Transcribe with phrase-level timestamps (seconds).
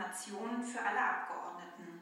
[0.00, 2.00] Informationen für alle Abgeordneten.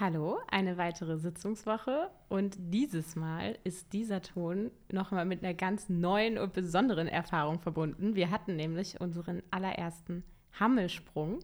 [0.00, 6.38] Hallo, eine weitere Sitzungswoche und dieses Mal ist dieser Ton nochmal mit einer ganz neuen
[6.38, 8.14] und besonderen Erfahrung verbunden.
[8.14, 10.24] Wir hatten nämlich unseren allerersten
[10.58, 11.40] Hammelsprung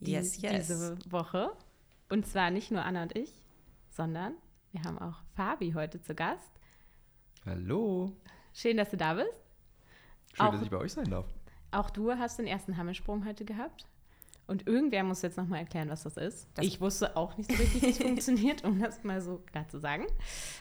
[0.00, 0.66] die, yes, yes.
[0.66, 1.52] diese Woche.
[2.08, 3.40] Und zwar nicht nur Anna und ich,
[3.90, 4.34] sondern
[4.72, 6.50] wir haben auch Fabi heute zu Gast.
[7.46, 8.10] Hallo.
[8.52, 9.30] Schön, dass du da bist.
[10.32, 11.26] Schön, auch, dass ich bei euch sein darf.
[11.70, 13.86] Auch du hast den ersten Hammelsprung heute gehabt.
[14.46, 16.48] Und irgendwer muss jetzt nochmal erklären, was das ist.
[16.54, 19.66] Das ich wusste auch nicht so richtig, wie es funktioniert, um das mal so klar
[19.68, 20.06] zu sagen.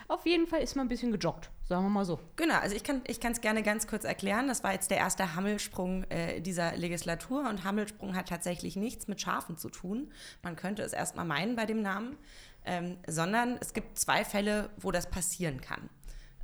[0.07, 2.19] Auf jeden Fall ist man ein bisschen gejoggt, sagen wir mal so.
[2.37, 4.47] Genau, also ich kann es gerne ganz kurz erklären.
[4.47, 9.19] Das war jetzt der erste Hammelsprung äh, dieser Legislatur und Hammelsprung hat tatsächlich nichts mit
[9.19, 10.13] Schafen zu tun.
[10.43, 12.17] Man könnte es erstmal meinen bei dem Namen,
[12.65, 15.89] ähm, sondern es gibt zwei Fälle, wo das passieren kann.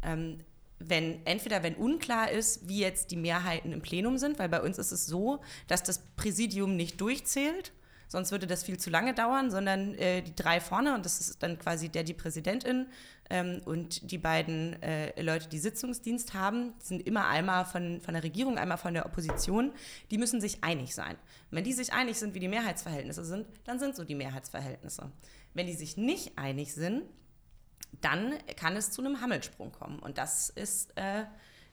[0.01, 0.43] Ähm,
[0.79, 4.77] wenn entweder wenn unklar ist, wie jetzt die Mehrheiten im Plenum sind, weil bei uns
[4.77, 7.73] ist es so, dass das Präsidium nicht durchzählt,
[8.07, 11.43] sonst würde das viel zu lange dauern, sondern äh, die drei vorne und das ist
[11.43, 12.87] dann quasi der die Präsidentin
[13.29, 18.23] ähm, und die beiden äh, Leute, die Sitzungsdienst haben, sind immer einmal von, von der
[18.23, 19.71] Regierung, einmal von der Opposition,
[20.09, 21.15] die müssen sich einig sein.
[21.51, 25.11] Und wenn die sich einig sind, wie die Mehrheitsverhältnisse sind, dann sind so die Mehrheitsverhältnisse.
[25.53, 27.03] Wenn die sich nicht einig sind,
[27.91, 29.99] dann kann es zu einem Hammelsprung kommen.
[29.99, 31.25] Und das ist äh,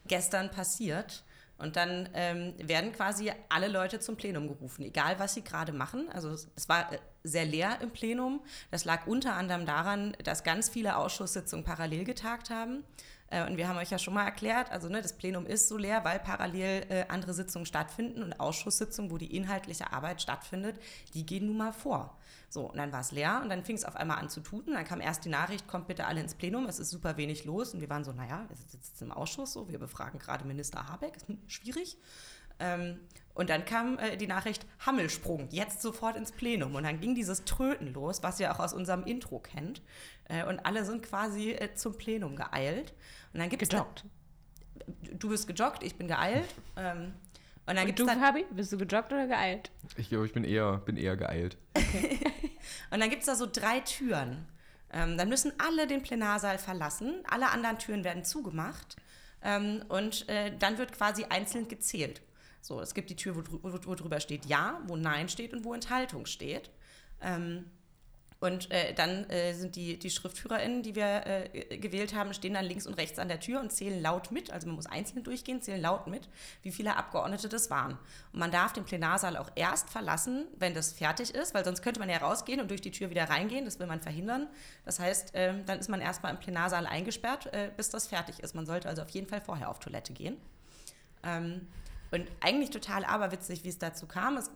[0.07, 1.25] gestern passiert.
[1.59, 6.09] Und dann ähm, werden quasi alle Leute zum Plenum gerufen, egal was sie gerade machen.
[6.13, 8.43] Also es war äh, sehr leer im Plenum.
[8.71, 12.85] Das lag unter anderem daran, dass ganz viele Ausschusssitzungen parallel getagt haben.
[13.31, 15.77] Äh, und wir haben euch ja schon mal erklärt, also ne, das Plenum ist so
[15.77, 20.79] leer, weil parallel äh, andere Sitzungen stattfinden und Ausschusssitzungen, wo die inhaltliche Arbeit stattfindet,
[21.15, 22.17] die gehen nun mal vor.
[22.49, 24.75] So, und dann war es leer und dann fing es auf einmal an zu tuten.
[24.75, 27.75] Dann kam erst die Nachricht, kommt bitte alle ins Plenum, es ist super wenig los.
[27.75, 31.19] Und wir waren so, naja, wir sitzen im Ausschuss, so, wir befragen gerade Minister Habeck,
[31.27, 31.99] hm, schwierig.
[32.59, 33.01] Ähm,
[33.35, 36.75] und dann kam äh, die Nachricht Hammelsprung, jetzt sofort ins Plenum.
[36.75, 39.83] Und dann ging dieses Tröten los, was ihr auch aus unserem Intro kennt.
[40.29, 42.93] Äh, und alle sind quasi äh, zum Plenum geeilt.
[43.33, 44.05] Und dann gibt's gejoggt.
[44.75, 46.55] Da, du bist gejoggt, ich bin geeilt.
[46.77, 47.15] Ähm,
[47.67, 49.71] und dann gibt's du, dann, Fabi, bist du gejoggt oder geeilt?
[49.97, 51.57] Ich glaube, ich bin eher, bin eher geeilt.
[51.77, 52.21] Okay.
[52.91, 54.47] und dann gibt es da so drei Türen.
[54.93, 58.97] Ähm, dann müssen alle den Plenarsaal verlassen, alle anderen Türen werden zugemacht
[59.43, 62.23] ähm, und äh, dann wird quasi einzeln gezählt.
[62.61, 65.65] So, es gibt die Tür, wo, wo, wo drüber steht Ja, wo Nein steht und
[65.65, 66.71] wo Enthaltung steht.
[67.21, 67.71] Ähm,
[68.39, 72.67] und äh, dann äh, sind die, die SchriftführerInnen, die wir äh, gewählt haben, stehen dann
[72.67, 74.51] links und rechts an der Tür und zählen laut mit.
[74.51, 76.29] Also man muss einzeln durchgehen, zählen laut mit,
[76.63, 77.93] wie viele Abgeordnete das waren.
[78.33, 81.99] Und man darf den Plenarsaal auch erst verlassen, wenn das fertig ist, weil sonst könnte
[81.99, 83.65] man ja rausgehen und durch die Tür wieder reingehen.
[83.65, 84.49] Das will man verhindern.
[84.85, 88.55] Das heißt, ähm, dann ist man erstmal im Plenarsaal eingesperrt, äh, bis das fertig ist.
[88.55, 90.37] Man sollte also auf jeden Fall vorher auf Toilette gehen.
[91.23, 91.67] Ähm,
[92.11, 94.37] und eigentlich total aberwitzig, wie es dazu kam.
[94.37, 94.51] Es,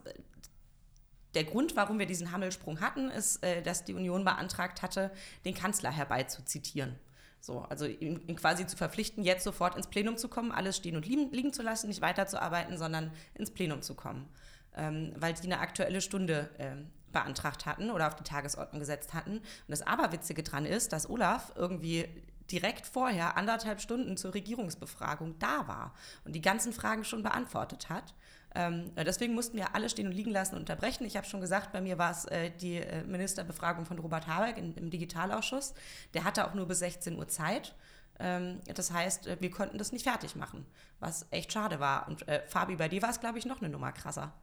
[1.33, 5.11] der Grund, warum wir diesen Hammelsprung hatten, ist, äh, dass die Union beantragt hatte,
[5.45, 6.95] den Kanzler herbeizuzitieren.
[7.39, 10.95] So, also ihn, ihn, quasi zu verpflichten, jetzt sofort ins Plenum zu kommen, alles stehen
[10.95, 14.27] und liegen, liegen zu lassen, nicht weiterzuarbeiten, sondern ins Plenum zu kommen.
[14.75, 16.75] Ähm, weil die eine aktuelle Stunde äh,
[17.11, 19.37] beantragt hatten oder auf die Tagesordnung gesetzt hatten.
[19.39, 22.07] Und das Aberwitzige dran ist, dass Olaf irgendwie
[22.51, 25.93] direkt vorher anderthalb Stunden zur Regierungsbefragung da war
[26.25, 28.13] und die ganzen Fragen schon beantwortet hat.
[28.53, 31.05] Ähm, deswegen mussten wir alle stehen und liegen lassen und unterbrechen.
[31.05, 34.57] Ich habe schon gesagt, bei mir war es äh, die äh, Ministerbefragung von Robert Habeck
[34.57, 35.73] in, im Digitalausschuss.
[36.13, 37.73] Der hatte auch nur bis 16 Uhr Zeit.
[38.21, 40.65] Ähm, das heißt, äh, wir konnten das nicht fertig machen,
[40.99, 42.07] was echt schade war.
[42.07, 44.33] Und äh, Fabi, bei dir war es, glaube ich, noch eine Nummer krasser.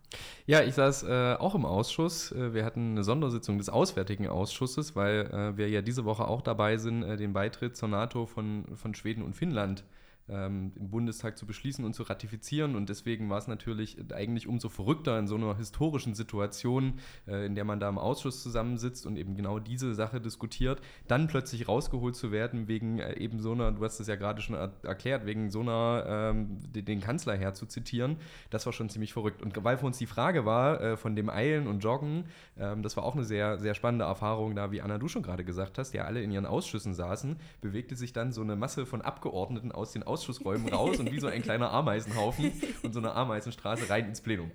[0.46, 2.32] Ja, ich saß äh, auch im Ausschuss.
[2.32, 6.76] Äh, wir hatten eine Sondersitzung des Auswärtigen Ausschusses, weil wir ja diese Woche auch dabei
[6.76, 9.84] sind, den Beitritt zur NATO von, von Schweden und Finnland
[10.28, 12.76] ähm, im Bundestag zu beschließen und zu ratifizieren.
[12.76, 16.94] Und deswegen war es natürlich eigentlich umso verrückter in so einer historischen Situation,
[17.26, 21.28] äh, in der man da im Ausschuss zusammensitzt und eben genau diese Sache diskutiert, dann
[21.28, 24.54] plötzlich rausgeholt zu werden wegen äh, eben so einer, du hast es ja gerade schon
[24.54, 28.16] er erklärt, wegen so einer, ähm, den, den Kanzler herzuzitieren.
[28.50, 29.42] Das war schon ziemlich verrückt.
[29.42, 32.24] Und weil für uns die Frage war, äh, von dem Eilen und Joggen,
[32.58, 35.44] ähm, das war auch eine sehr, sehr spannende Erfahrung da, wie Anna du schon gerade
[35.44, 39.02] gesagt hast, die alle in ihren Ausschüssen saßen, bewegte sich dann so eine Masse von
[39.02, 43.15] Abgeordneten aus den Ausschüssen Ausschussräumen raus und wie so ein kleiner Ameisenhaufen und so eine
[43.15, 44.50] Ameisenstraße rein ins Plenum.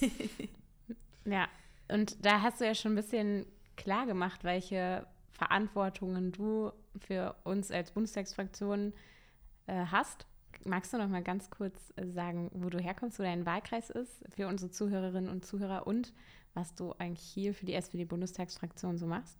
[1.26, 1.48] Ja,
[1.88, 3.44] und da hast du ja schon ein bisschen
[3.76, 8.94] klar gemacht, welche Verantwortungen du für uns als Bundestagsfraktion
[9.66, 10.26] äh, hast.
[10.64, 14.24] Magst du noch mal ganz kurz äh, sagen, wo du herkommst, wo dein Wahlkreis ist,
[14.34, 16.14] für unsere Zuhörerinnen und Zuhörer und
[16.54, 19.38] was du eigentlich hier für die SPD-Bundestagsfraktion so machst?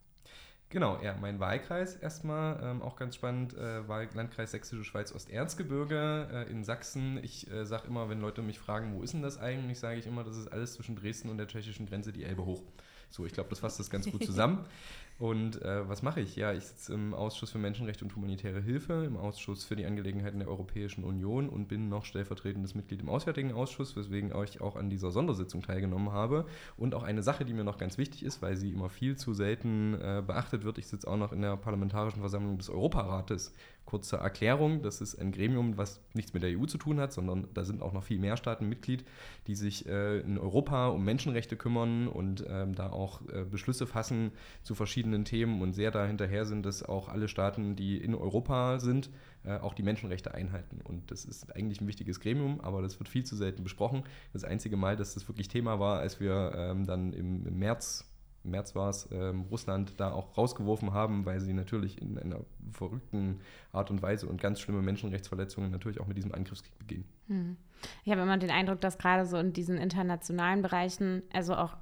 [0.72, 6.28] Genau, ja, mein Wahlkreis erstmal, ähm, auch ganz spannend, äh, Wahl Landkreis Sächsische Schweiz Osterzgebirge
[6.32, 7.18] äh, in Sachsen.
[7.24, 10.06] Ich äh, sage immer, wenn Leute mich fragen, wo ist denn das eigentlich, sage ich
[10.06, 12.62] immer, das ist alles zwischen Dresden und der tschechischen Grenze die Elbe hoch.
[13.10, 14.64] So, ich glaube, das fasst das ganz gut zusammen.
[15.20, 16.34] Und äh, was mache ich?
[16.36, 20.38] Ja, ich sitze im Ausschuss für Menschenrechte und humanitäre Hilfe, im Ausschuss für die Angelegenheiten
[20.38, 24.88] der Europäischen Union und bin noch stellvertretendes Mitglied im Auswärtigen Ausschuss, weswegen ich auch an
[24.88, 26.46] dieser Sondersitzung teilgenommen habe.
[26.78, 29.34] Und auch eine Sache, die mir noch ganz wichtig ist, weil sie immer viel zu
[29.34, 30.78] selten äh, beachtet wird.
[30.78, 33.52] Ich sitze auch noch in der Parlamentarischen Versammlung des Europarates
[33.90, 37.48] Kurze Erklärung, das ist ein Gremium, was nichts mit der EU zu tun hat, sondern
[37.54, 39.04] da sind auch noch viel mehr Staaten Mitglied,
[39.48, 44.30] die sich äh, in Europa um Menschenrechte kümmern und ähm, da auch äh, Beschlüsse fassen
[44.62, 49.10] zu verschiedenen Themen und sehr dahinterher sind, dass auch alle Staaten, die in Europa sind,
[49.42, 50.80] äh, auch die Menschenrechte einhalten.
[50.84, 54.04] Und das ist eigentlich ein wichtiges Gremium, aber das wird viel zu selten besprochen.
[54.32, 58.09] Das einzige Mal, dass das wirklich Thema war, als wir ähm, dann im, im März
[58.42, 62.40] März war es, ähm, Russland da auch rausgeworfen haben, weil sie natürlich in einer
[62.72, 63.40] verrückten
[63.72, 67.04] Art und Weise und ganz schlimme Menschenrechtsverletzungen natürlich auch mit diesem Angriffskrieg begehen.
[67.28, 67.56] Hm.
[68.04, 71.76] Ich habe immer den Eindruck, dass gerade so in diesen internationalen Bereichen, also auch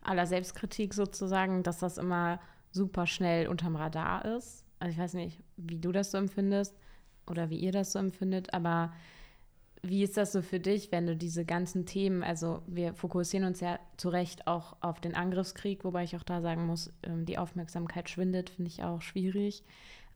[0.00, 2.40] aller Selbstkritik sozusagen, dass das immer
[2.70, 4.64] super schnell unterm Radar ist.
[4.78, 6.74] Also ich weiß nicht, wie du das so empfindest
[7.26, 8.92] oder wie ihr das so empfindet, aber
[9.82, 13.60] wie ist das so für dich, wenn du diese ganzen Themen, also wir fokussieren uns
[13.60, 17.38] ja zu Recht auch auf den Angriffskrieg, wobei ich auch da sagen muss, ähm, die
[17.38, 19.62] Aufmerksamkeit schwindet, finde ich auch schwierig.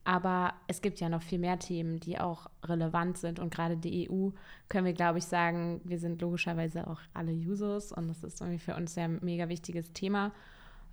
[0.05, 3.39] Aber es gibt ja noch viel mehr Themen, die auch relevant sind.
[3.39, 4.31] Und gerade die EU
[4.67, 8.59] können wir, glaube ich, sagen, wir sind logischerweise auch alle Users und das ist irgendwie
[8.59, 10.33] für uns ja ein mega wichtiges Thema.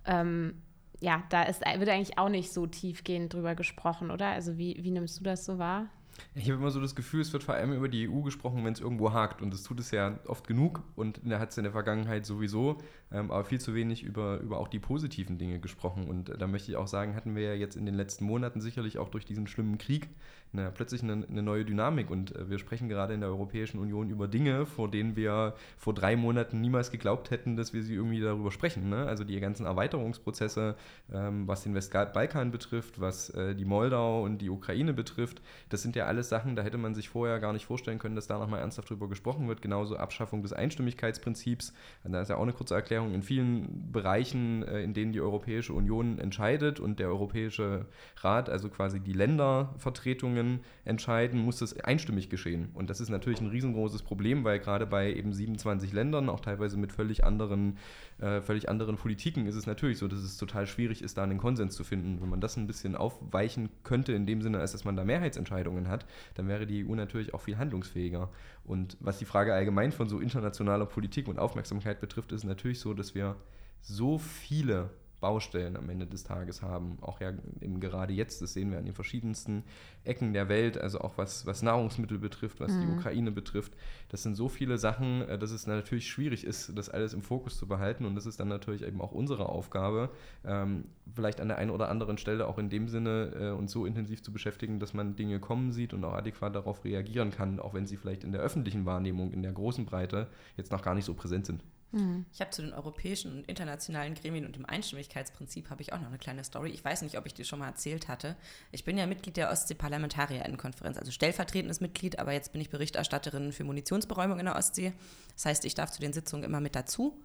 [0.05, 0.61] Ähm,
[1.01, 4.27] ja, da ist, wird eigentlich auch nicht so tiefgehend drüber gesprochen, oder?
[4.27, 5.89] Also wie, wie nimmst du das so wahr?
[6.33, 8.73] Ich habe immer so das Gefühl, es wird vor allem über die EU gesprochen, wenn
[8.73, 9.41] es irgendwo hakt.
[9.41, 12.77] Und das tut es ja oft genug und da hat es in der Vergangenheit sowieso,
[13.11, 16.07] ähm, aber viel zu wenig über, über auch die positiven Dinge gesprochen.
[16.07, 18.61] Und äh, da möchte ich auch sagen, hatten wir ja jetzt in den letzten Monaten
[18.61, 20.09] sicherlich auch durch diesen schlimmen Krieg
[20.53, 22.09] na, plötzlich eine, eine, neue Dynamik.
[22.09, 25.93] Und äh, wir sprechen gerade in der Europäischen Union über Dinge, vor denen wir vor
[25.93, 28.89] drei Monaten niemals geglaubt hätten, dass wir sie irgendwie darüber sprechen.
[28.89, 29.05] Ne?
[29.05, 30.75] Also die ganzen Erweiterungsprozesse,
[31.13, 35.95] ähm, was den Westbalkan betrifft, was äh, die Moldau und die Ukraine betrifft, das sind
[35.95, 38.59] ja alles Sachen, da hätte man sich vorher gar nicht vorstellen können, dass da nochmal
[38.59, 39.61] ernsthaft drüber gesprochen wird.
[39.61, 41.73] Genauso Abschaffung des Einstimmigkeitsprinzips.
[42.03, 43.13] Da ist ja auch eine kurze Erklärung.
[43.13, 47.85] In vielen Bereichen, äh, in denen die Europäische Union entscheidet und der Europäische
[48.17, 52.69] Rat, also quasi die Ländervertretungen, Entscheidungen entscheiden, muss das einstimmig geschehen.
[52.73, 56.77] Und das ist natürlich ein riesengroßes Problem, weil gerade bei eben 27 Ländern, auch teilweise
[56.77, 57.77] mit völlig anderen,
[58.19, 61.37] äh, völlig anderen Politiken, ist es natürlich so, dass es total schwierig ist, da einen
[61.37, 62.21] Konsens zu finden.
[62.21, 65.87] Wenn man das ein bisschen aufweichen könnte, in dem Sinne, als dass man da Mehrheitsentscheidungen
[65.87, 66.05] hat,
[66.35, 68.29] dann wäre die EU natürlich auch viel handlungsfähiger.
[68.63, 72.93] Und was die Frage allgemein von so internationaler Politik und Aufmerksamkeit betrifft, ist natürlich so,
[72.93, 73.35] dass wir
[73.81, 74.91] so viele
[75.21, 76.97] Baustellen am Ende des Tages haben.
[76.99, 77.31] Auch ja
[77.61, 79.63] eben gerade jetzt, das sehen wir an den verschiedensten
[80.03, 82.81] Ecken der Welt, also auch was, was Nahrungsmittel betrifft, was mhm.
[82.81, 83.73] die Ukraine betrifft.
[84.09, 87.57] Das sind so viele Sachen, äh, dass es natürlich schwierig ist, das alles im Fokus
[87.57, 88.05] zu behalten.
[88.05, 90.09] Und das ist dann natürlich eben auch unsere Aufgabe,
[90.43, 93.85] ähm, vielleicht an der einen oder anderen Stelle auch in dem Sinne äh, uns so
[93.85, 97.73] intensiv zu beschäftigen, dass man Dinge kommen sieht und auch adäquat darauf reagieren kann, auch
[97.73, 100.27] wenn sie vielleicht in der öffentlichen Wahrnehmung, in der großen Breite
[100.57, 101.63] jetzt noch gar nicht so präsent sind.
[101.91, 102.25] Mhm.
[102.33, 106.07] Ich habe zu den europäischen und internationalen Gremien und dem Einstimmigkeitsprinzip habe ich auch noch
[106.07, 106.69] eine kleine Story.
[106.69, 108.35] Ich weiß nicht, ob ich die schon mal erzählt hatte.
[108.71, 113.63] Ich bin ja Mitglied der Ostsee-Parlamentarierinnenkonferenz, also stellvertretendes Mitglied, aber jetzt bin ich Berichterstatterin für
[113.63, 114.93] Munitionsberäumung in der Ostsee.
[115.35, 117.21] Das heißt, ich darf zu den Sitzungen immer mit dazu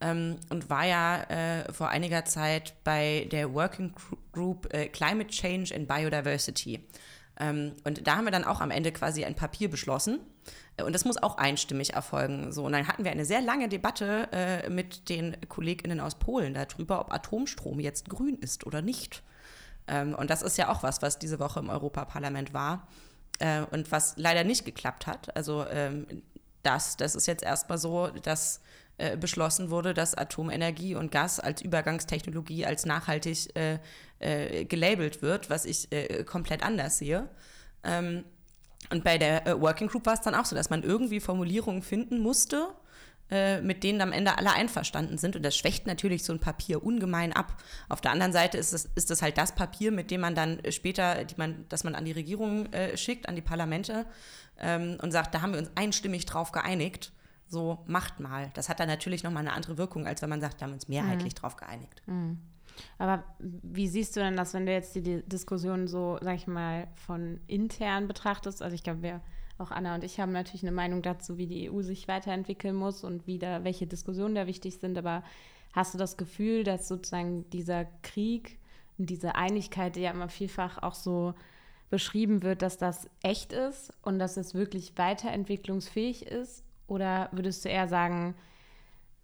[0.00, 3.94] ähm, und war ja äh, vor einiger Zeit bei der Working
[4.32, 6.80] Group äh, Climate Change and Biodiversity.
[7.38, 10.20] Ähm, und da haben wir dann auch am Ende quasi ein Papier beschlossen.
[10.76, 12.52] Äh, und das muss auch einstimmig erfolgen.
[12.52, 16.54] So, und dann hatten wir eine sehr lange Debatte äh, mit den KollegInnen aus Polen
[16.54, 19.22] darüber, ob Atomstrom jetzt grün ist oder nicht.
[19.86, 22.86] Ähm, und das ist ja auch was, was diese Woche im Europaparlament war
[23.38, 25.34] äh, und was leider nicht geklappt hat.
[25.36, 26.06] Also ähm,
[26.62, 28.60] das, das ist jetzt erstmal so, dass
[28.98, 33.78] äh, beschlossen wurde, dass Atomenergie und Gas als Übergangstechnologie als nachhaltig äh,
[34.18, 35.88] äh, gelabelt wird, was ich
[36.26, 37.28] komplett anders sehe.
[37.82, 38.24] Ähm,
[38.88, 41.82] und bei der äh, Working Group war es dann auch so, dass man irgendwie Formulierungen
[41.82, 42.68] finden musste,
[43.30, 45.36] äh, mit denen am Ende alle einverstanden sind.
[45.36, 47.62] Und das schwächt natürlich so ein Papier ungemein ab.
[47.88, 50.60] Auf der anderen Seite ist es ist das halt das Papier, mit dem man dann
[50.70, 54.06] später, die man, das man an die Regierung äh, schickt, an die Parlamente
[54.58, 57.12] ähm, und sagt, da haben wir uns einstimmig drauf geeinigt
[57.50, 58.50] so macht mal.
[58.54, 60.74] Das hat dann natürlich nochmal eine andere Wirkung, als wenn man sagt, da haben wir
[60.74, 61.38] uns mehrheitlich mhm.
[61.38, 62.02] drauf geeinigt.
[62.06, 62.38] Mhm.
[62.98, 66.88] Aber wie siehst du denn das, wenn du jetzt die Diskussion so, sag ich mal,
[66.94, 68.62] von intern betrachtest?
[68.62, 69.20] Also ich glaube, wir,
[69.58, 73.04] auch Anna und ich haben natürlich eine Meinung dazu, wie die EU sich weiterentwickeln muss
[73.04, 74.96] und wie da, welche Diskussionen da wichtig sind.
[74.98, 75.22] Aber
[75.72, 78.58] hast du das Gefühl, dass sozusagen dieser Krieg
[79.06, 81.34] diese Einigkeit, die ja immer vielfach auch so
[81.88, 86.64] beschrieben wird, dass das echt ist und dass es wirklich weiterentwicklungsfähig ist?
[86.86, 88.34] Oder würdest du eher sagen,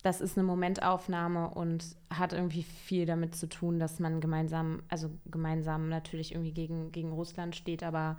[0.06, 5.10] das ist eine Momentaufnahme und hat irgendwie viel damit zu tun, dass man gemeinsam, also
[5.26, 8.16] gemeinsam natürlich irgendwie gegen, gegen Russland steht, aber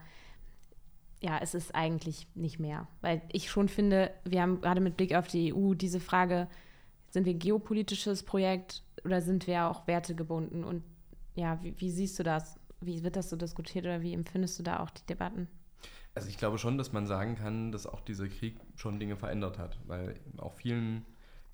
[1.21, 2.89] ja, es ist eigentlich nicht mehr.
[2.99, 6.49] Weil ich schon finde, wir haben gerade mit Blick auf die EU diese Frage,
[7.09, 10.65] sind wir ein geopolitisches Projekt oder sind wir auch wertegebunden?
[10.65, 10.83] Und
[11.35, 12.59] ja, wie, wie siehst du das?
[12.81, 15.47] Wie wird das so diskutiert oder wie empfindest du da auch die Debatten?
[16.15, 19.57] Also ich glaube schon, dass man sagen kann, dass auch dieser Krieg schon Dinge verändert
[19.57, 21.05] hat, weil auch vielen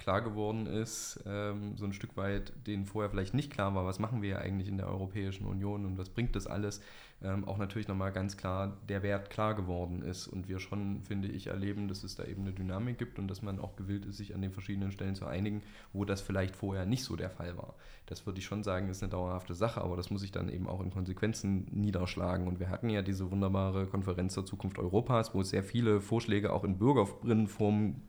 [0.03, 3.99] klar geworden ist, ähm, so ein Stück weit, denen vorher vielleicht nicht klar war, was
[3.99, 6.81] machen wir ja eigentlich in der Europäischen Union und was bringt das alles,
[7.23, 11.29] ähm, auch natürlich nochmal ganz klar der Wert klar geworden ist und wir schon, finde
[11.29, 14.17] ich, erleben, dass es da eben eine Dynamik gibt und dass man auch gewillt ist,
[14.17, 15.61] sich an den verschiedenen Stellen zu einigen,
[15.93, 17.75] wo das vielleicht vorher nicht so der Fall war.
[18.05, 20.67] Das würde ich schon sagen, ist eine dauerhafte Sache, aber das muss sich dann eben
[20.67, 22.47] auch in Konsequenzen niederschlagen.
[22.47, 26.51] Und wir hatten ja diese wunderbare Konferenz zur Zukunft Europas, wo es sehr viele Vorschläge
[26.51, 28.01] auch in Bürgerinnenform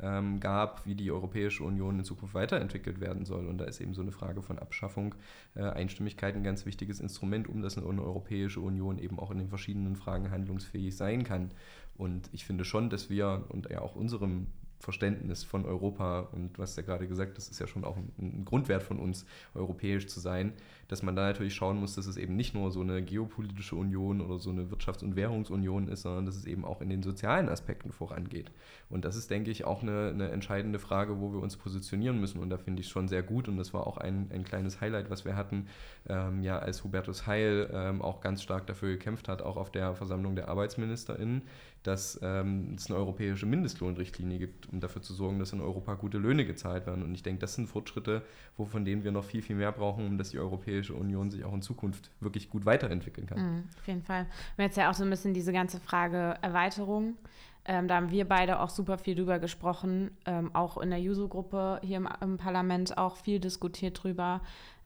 [0.00, 3.46] ähm, gab, wie die Europäische Union in Zukunft weiterentwickelt werden soll.
[3.46, 5.14] Und da ist eben so eine Frage von Abschaffung,
[5.54, 9.48] äh, Einstimmigkeit ein ganz wichtiges Instrument, um dass eine Europäische Union eben auch in den
[9.48, 11.50] verschiedenen Fragen handlungsfähig sein kann.
[11.96, 14.46] Und ich finde schon, dass wir und ja auch unserem
[14.82, 18.44] Verständnis von Europa und was ja gerade gesagt, das ist ja schon auch ein, ein,
[18.44, 20.54] Grundwert von uns, europäisch zu sein,
[20.92, 24.20] dass man da natürlich schauen muss, dass es eben nicht nur so eine geopolitische Union
[24.20, 27.48] oder so eine Wirtschafts- und Währungsunion ist, sondern dass es eben auch in den sozialen
[27.48, 28.50] Aspekten vorangeht.
[28.90, 32.40] Und das ist, denke ich, auch eine, eine entscheidende Frage, wo wir uns positionieren müssen.
[32.40, 34.82] Und da finde ich es schon sehr gut und das war auch ein, ein kleines
[34.82, 35.66] Highlight, was wir hatten,
[36.10, 39.94] ähm, ja, als Hubertus Heil ähm, auch ganz stark dafür gekämpft hat, auch auf der
[39.94, 41.40] Versammlung der ArbeitsministerInnen,
[41.82, 46.18] dass ähm, es eine europäische Mindestlohnrichtlinie gibt, um dafür zu sorgen, dass in Europa gute
[46.18, 47.02] Löhne gezahlt werden.
[47.02, 48.22] Und ich denke, das sind Fortschritte,
[48.56, 51.44] wo, von denen wir noch viel, viel mehr brauchen, um dass die Europäische Union sich
[51.44, 53.38] auch in Zukunft wirklich gut weiterentwickeln kann.
[53.38, 54.26] Mhm, auf jeden Fall.
[54.56, 57.16] Wir jetzt ja auch so ein bisschen diese ganze Frage Erweiterung.
[57.64, 61.80] Ähm, da haben wir beide auch super viel drüber gesprochen, ähm, auch in der Juso-Gruppe
[61.82, 64.40] hier im, im, Parlament auch viel diskutiert drüber.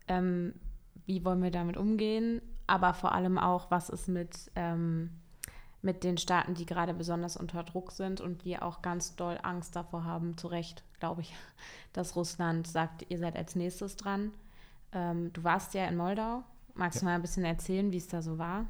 [0.09, 0.53] Ähm,
[1.07, 2.43] wie wollen wir damit umgehen?
[2.67, 5.11] Aber vor allem auch, was ist mit ähm,
[5.87, 9.77] mit den Staaten, die gerade besonders unter Druck sind und die auch ganz doll Angst
[9.77, 11.35] davor haben, zu Recht, glaube ich,
[11.95, 14.33] dass Russland sagt, ihr seid als nächstes dran.
[14.97, 16.43] Ähm, du warst ja in Moldau.
[16.75, 17.01] Magst ja.
[17.01, 18.67] du mal ein bisschen erzählen, wie es da so war?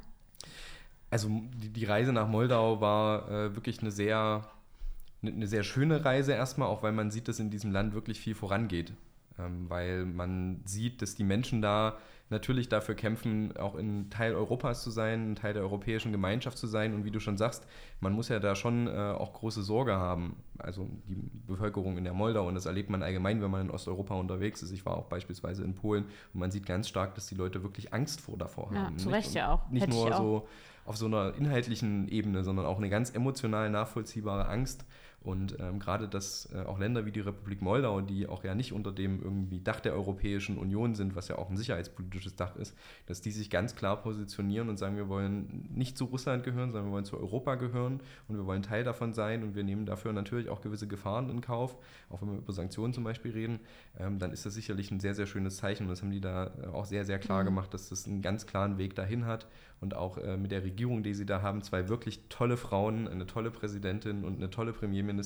[1.09, 4.45] Also die, die Reise nach Moldau war äh, wirklich eine sehr,
[5.21, 8.19] eine, eine sehr schöne Reise erstmal, auch weil man sieht, dass in diesem Land wirklich
[8.19, 8.93] viel vorangeht.
[9.39, 11.97] Ähm, weil man sieht, dass die Menschen da
[12.29, 16.67] natürlich dafür kämpfen, auch ein Teil Europas zu sein, ein Teil der europäischen Gemeinschaft zu
[16.67, 16.93] sein.
[16.93, 17.65] Und wie du schon sagst,
[17.99, 20.37] man muss ja da schon äh, auch große Sorge haben.
[20.57, 21.15] Also die
[21.47, 24.71] Bevölkerung in der Moldau und das erlebt man allgemein, wenn man in Osteuropa unterwegs ist.
[24.71, 27.93] Ich war auch beispielsweise in Polen und man sieht ganz stark, dass die Leute wirklich
[27.93, 28.97] Angst vor davor ja, haben.
[28.97, 29.69] Zu Recht ja auch.
[29.69, 30.47] Nicht Hätte nur so
[30.85, 34.85] auf so einer inhaltlichen Ebene, sondern auch eine ganz emotional nachvollziehbare Angst.
[35.27, 38.71] Und ähm, gerade, dass äh, auch Länder wie die Republik Moldau, die auch ja nicht
[38.71, 42.73] unter dem irgendwie Dach der Europäischen Union sind, was ja auch ein sicherheitspolitisches Dach ist,
[43.07, 46.91] dass die sich ganz klar positionieren und sagen, wir wollen nicht zu Russland gehören, sondern
[46.91, 50.13] wir wollen zu Europa gehören und wir wollen Teil davon sein und wir nehmen dafür
[50.13, 51.75] natürlich auch gewisse Gefahren in Kauf,
[52.09, 53.59] auch wenn wir über Sanktionen zum Beispiel reden,
[53.99, 56.53] ähm, dann ist das sicherlich ein sehr, sehr schönes Zeichen und das haben die da
[56.63, 57.47] äh, auch sehr, sehr klar mhm.
[57.47, 59.45] gemacht, dass das einen ganz klaren Weg dahin hat
[59.79, 63.27] und auch äh, mit der Regierung, die sie da haben, zwei wirklich tolle Frauen, eine
[63.27, 65.16] tolle Präsidentin und eine tolle Premierministerin.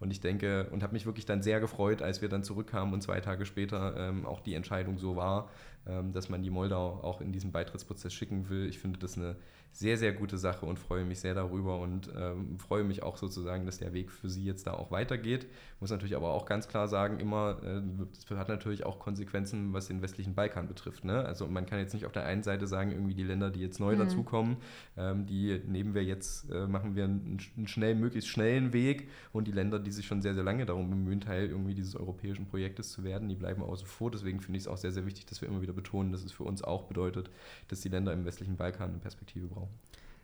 [0.00, 3.02] Und ich denke, und habe mich wirklich dann sehr gefreut, als wir dann zurückkamen und
[3.02, 5.50] zwei Tage später ähm, auch die Entscheidung so war,
[5.86, 8.68] ähm, dass man die Moldau auch in diesen Beitrittsprozess schicken will.
[8.68, 9.36] Ich finde das eine
[9.72, 13.64] sehr, sehr gute Sache und freue mich sehr darüber und ähm, freue mich auch sozusagen,
[13.64, 15.46] dass der Weg für sie jetzt da auch weitergeht.
[15.78, 17.80] Muss natürlich aber auch ganz klar sagen, immer, äh,
[18.12, 21.04] das hat natürlich auch Konsequenzen, was den westlichen Balkan betrifft.
[21.04, 21.24] Ne?
[21.24, 23.78] Also man kann jetzt nicht auf der einen Seite sagen, irgendwie die Länder, die jetzt
[23.78, 24.00] neu mhm.
[24.00, 24.56] dazukommen,
[24.96, 29.46] ähm, die nehmen wir jetzt, äh, machen wir einen, einen, schnell, möglichst schnellen Weg und
[29.46, 32.90] die Länder, die sich schon sehr, sehr lange darum bemühen, Teil irgendwie dieses europäischen Projektes
[32.90, 34.10] zu werden, die bleiben außen vor.
[34.10, 36.32] Deswegen finde ich es auch sehr, sehr wichtig, dass wir immer wieder betonen, dass es
[36.32, 37.30] für uns auch bedeutet,
[37.68, 39.67] dass die Länder im westlichen Balkan eine Perspektive brauchen.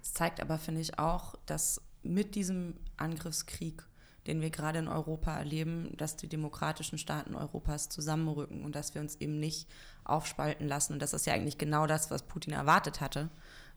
[0.04, 3.82] Es zeigt aber, finde ich, auch, dass mit diesem Angriffskrieg,
[4.26, 9.00] den wir gerade in Europa erleben, dass die demokratischen Staaten Europas zusammenrücken und dass wir
[9.00, 9.66] uns eben nicht
[10.04, 10.92] aufspalten lassen.
[10.92, 13.30] Und das ist ja eigentlich genau das, was Putin erwartet hatte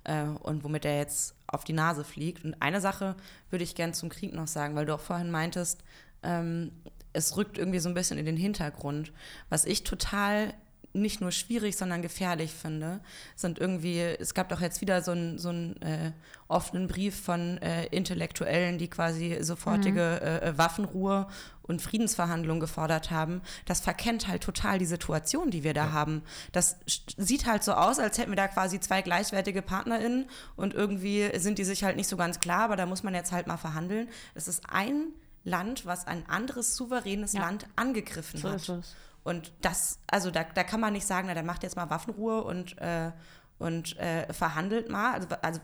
[0.04, 2.44] äh, und womit er jetzt auf die Nase fliegt.
[2.44, 3.16] Und eine Sache
[3.50, 5.82] würde ich gerne zum Krieg noch sagen, weil du auch vorhin meintest,
[6.24, 6.74] ähm,
[7.14, 9.14] es rückt irgendwie so ein bisschen in den Hintergrund.
[9.48, 10.54] Was ich total
[10.94, 13.02] nicht nur schwierig, sondern gefährlich finde,
[13.36, 16.12] sind irgendwie, es gab doch jetzt wieder so einen so einen, äh,
[16.48, 20.48] offenen Brief von äh, Intellektuellen, die quasi sofortige mhm.
[20.48, 21.28] äh, Waffenruhe
[21.62, 23.42] und Friedensverhandlungen gefordert haben.
[23.66, 25.92] Das verkennt halt total die Situation, die wir da ja.
[25.92, 26.24] haben.
[26.54, 26.78] Das
[27.18, 31.58] sieht halt so aus, als hätten wir da quasi zwei gleichwertige PartnerInnen und irgendwie sind
[31.58, 34.08] die sich halt nicht so ganz klar, aber da muss man jetzt halt mal verhandeln.
[34.34, 35.08] Es ist ein
[35.44, 37.42] Land, was ein anderes souveränes ja.
[37.42, 38.56] Land angegriffen so hat.
[38.58, 38.96] Ist es.
[39.28, 42.46] Und das, also da, da kann man nicht sagen, na, dann macht jetzt mal Waffenruhe
[42.46, 43.12] und, äh,
[43.60, 45.16] und äh, verhandelt mal.
[45.16, 45.60] Also, also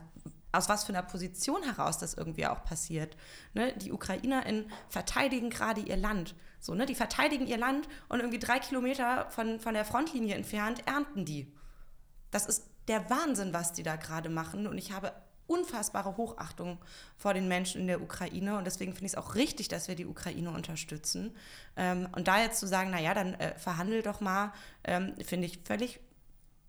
[0.52, 3.16] aus was für einer Position heraus das irgendwie auch passiert.
[3.54, 3.72] Ne?
[3.78, 6.34] Die UkrainerInnen verteidigen gerade ihr Land.
[6.60, 6.84] So, ne?
[6.84, 11.50] Die verteidigen ihr Land und irgendwie drei Kilometer von, von der Frontlinie entfernt ernten die.
[12.30, 14.66] Das ist der Wahnsinn, was die da gerade machen.
[14.66, 15.10] Und ich habe
[15.46, 16.78] unfassbare Hochachtung
[17.16, 19.94] vor den Menschen in der Ukraine und deswegen finde ich es auch richtig, dass wir
[19.94, 21.36] die Ukraine unterstützen.
[21.76, 24.52] Ähm, und da jetzt zu sagen, naja, dann äh, verhandel doch mal,
[24.84, 26.00] ähm, finde ich völlig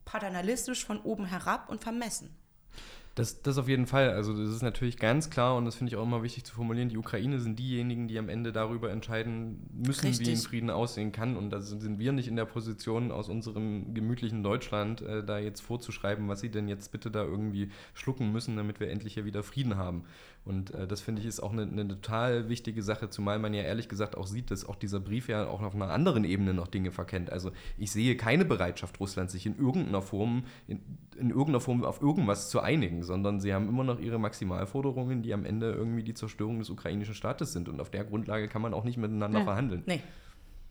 [0.04, 2.36] paternalistisch von oben herab und vermessen.
[3.16, 4.10] Das, das auf jeden Fall.
[4.10, 6.90] Also das ist natürlich ganz klar und das finde ich auch immer wichtig zu formulieren.
[6.90, 10.28] Die Ukraine sind diejenigen, die am Ende darüber entscheiden müssen, Richtig.
[10.28, 11.38] wie ein Frieden aussehen kann.
[11.38, 15.62] Und da sind wir nicht in der Position, aus unserem gemütlichen Deutschland äh, da jetzt
[15.62, 19.44] vorzuschreiben, was sie denn jetzt bitte da irgendwie schlucken müssen, damit wir endlich hier wieder
[19.44, 20.04] Frieden haben.
[20.46, 23.64] Und äh, das finde ich ist auch eine, eine, total wichtige Sache, zumal man ja
[23.64, 26.68] ehrlich gesagt auch sieht, dass auch dieser Brief ja auch auf einer anderen Ebene noch
[26.68, 27.32] Dinge verkennt.
[27.32, 30.82] Also ich sehe keine Bereitschaft Russlands, sich in irgendeiner Form, in,
[31.18, 35.34] in irgendeiner Form auf irgendwas zu einigen, sondern sie haben immer noch ihre Maximalforderungen, die
[35.34, 37.68] am Ende irgendwie die Zerstörung des ukrainischen Staates sind.
[37.68, 39.46] Und auf der Grundlage kann man auch nicht miteinander ja.
[39.46, 39.82] verhandeln.
[39.88, 40.04] Nee.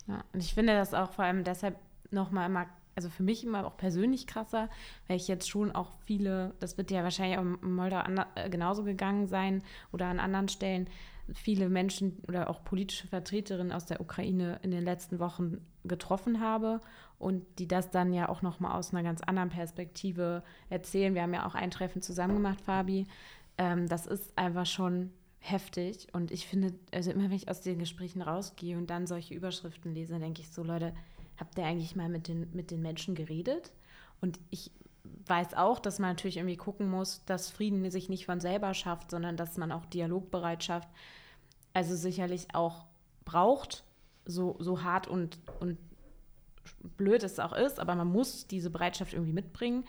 [0.06, 1.76] Ja, und ich finde das auch vor allem deshalb
[2.10, 2.66] nochmal immer
[2.96, 4.68] also für mich immer auch persönlich krasser,
[5.08, 8.02] weil ich jetzt schon auch viele, das wird ja wahrscheinlich auch in Moldau
[8.34, 10.88] äh, genauso gegangen sein oder an anderen Stellen,
[11.32, 16.80] viele Menschen oder auch politische Vertreterinnen aus der Ukraine in den letzten Wochen getroffen habe
[17.18, 21.14] und die das dann ja auch nochmal aus einer ganz anderen Perspektive erzählen.
[21.14, 23.06] Wir haben ja auch ein Treffen zusammen gemacht, Fabi.
[23.56, 27.78] Ähm, das ist einfach schon heftig und ich finde, also immer wenn ich aus den
[27.78, 30.94] Gesprächen rausgehe und dann solche Überschriften lese, denke ich so, Leute,
[31.38, 33.72] habt ihr eigentlich mal mit den, mit den Menschen geredet?
[34.20, 34.70] Und ich
[35.26, 39.10] weiß auch, dass man natürlich irgendwie gucken muss, dass Frieden sich nicht von selber schafft,
[39.10, 40.88] sondern dass man auch Dialogbereitschaft,
[41.72, 42.86] also sicherlich auch
[43.24, 43.84] braucht,
[44.24, 45.78] so, so hart und, und
[46.96, 49.84] blöd es auch ist, aber man muss diese Bereitschaft irgendwie mitbringen.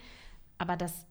[0.57, 1.05] Aber das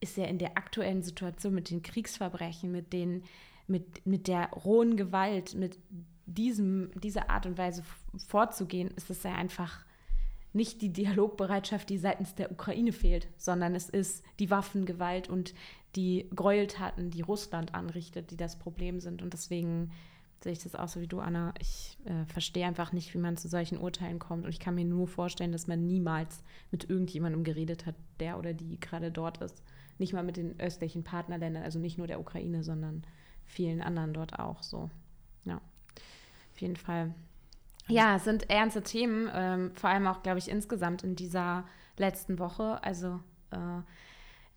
[0.00, 3.24] ist ja in der aktuellen Situation mit den Kriegsverbrechen, mit, den,
[3.66, 5.78] mit, mit der rohen Gewalt, mit
[6.26, 7.82] diesem, dieser Art und Weise
[8.16, 9.84] vorzugehen, ist es ja einfach
[10.52, 15.52] nicht die Dialogbereitschaft, die seitens der Ukraine fehlt, sondern es ist die Waffengewalt und
[15.96, 19.20] die Gräueltaten, die Russland anrichtet, die das Problem sind.
[19.20, 19.90] Und deswegen
[20.44, 21.54] sehe ich das auch so wie du, Anna.
[21.60, 24.44] Ich äh, verstehe einfach nicht, wie man zu solchen Urteilen kommt.
[24.44, 28.52] Und ich kann mir nur vorstellen, dass man niemals mit irgendjemandem geredet hat, der oder
[28.52, 29.62] die gerade dort ist.
[29.98, 33.02] Nicht mal mit den östlichen Partnerländern, also nicht nur der Ukraine, sondern
[33.44, 34.90] vielen anderen dort auch so.
[36.54, 37.12] Auf jeden Fall.
[37.88, 41.64] Ja, es sind ernste Themen, ähm, vor allem auch, glaube ich, insgesamt in dieser
[41.98, 42.82] letzten Woche.
[42.82, 43.82] Also, äh,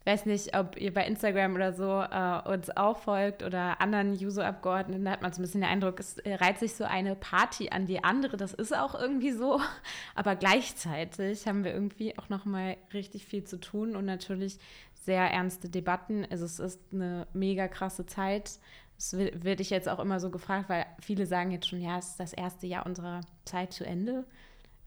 [0.05, 5.03] weiß nicht, ob ihr bei Instagram oder so äh, uns auch folgt oder anderen User-Abgeordneten,
[5.03, 7.85] da hat man so ein bisschen den Eindruck, es reiht sich so eine Party an
[7.85, 8.37] die andere.
[8.37, 9.59] Das ist auch irgendwie so.
[10.15, 14.59] Aber gleichzeitig haben wir irgendwie auch nochmal richtig viel zu tun und natürlich
[14.93, 16.25] sehr ernste Debatten.
[16.29, 18.59] Also es ist eine mega krasse Zeit.
[18.97, 22.09] Das werde ich jetzt auch immer so gefragt, weil viele sagen jetzt schon, ja, es
[22.09, 24.25] ist das erste Jahr unserer Zeit zu Ende.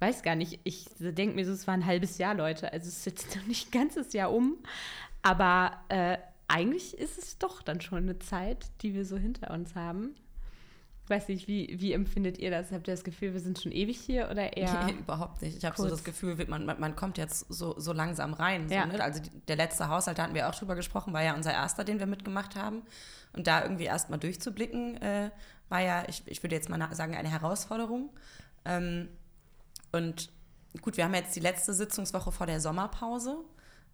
[0.01, 0.61] Weiß gar nicht.
[0.65, 2.73] Ich denke mir so, es war ein halbes Jahr, Leute.
[2.73, 4.59] Also es ist jetzt noch nicht ein ganzes Jahr um.
[5.23, 6.19] Aber äh,
[6.49, 10.17] eigentlich ist es doch dann schon eine Zeit, die wir so hinter uns haben.
[11.11, 12.71] Ich weiß nicht, wie, wie empfindet ihr das?
[12.71, 14.85] Habt ihr das Gefühl, wir sind schon ewig hier oder eher?
[14.85, 15.57] Nee, überhaupt nicht.
[15.57, 18.69] Ich habe so das Gefühl, man, man, kommt jetzt so, so langsam rein.
[18.69, 18.87] So, ja.
[18.87, 19.03] ne?
[19.03, 21.99] Also der letzte Haushalt, da hatten wir auch drüber gesprochen, war ja unser erster, den
[21.99, 22.83] wir mitgemacht haben.
[23.33, 25.31] Und da irgendwie erstmal durchzublicken, äh,
[25.69, 28.11] war ja, ich, ich würde jetzt mal sagen, eine Herausforderung.
[28.65, 29.09] Ähm,
[29.91, 30.31] und
[30.81, 33.39] gut, wir haben jetzt die letzte Sitzungswoche vor der Sommerpause.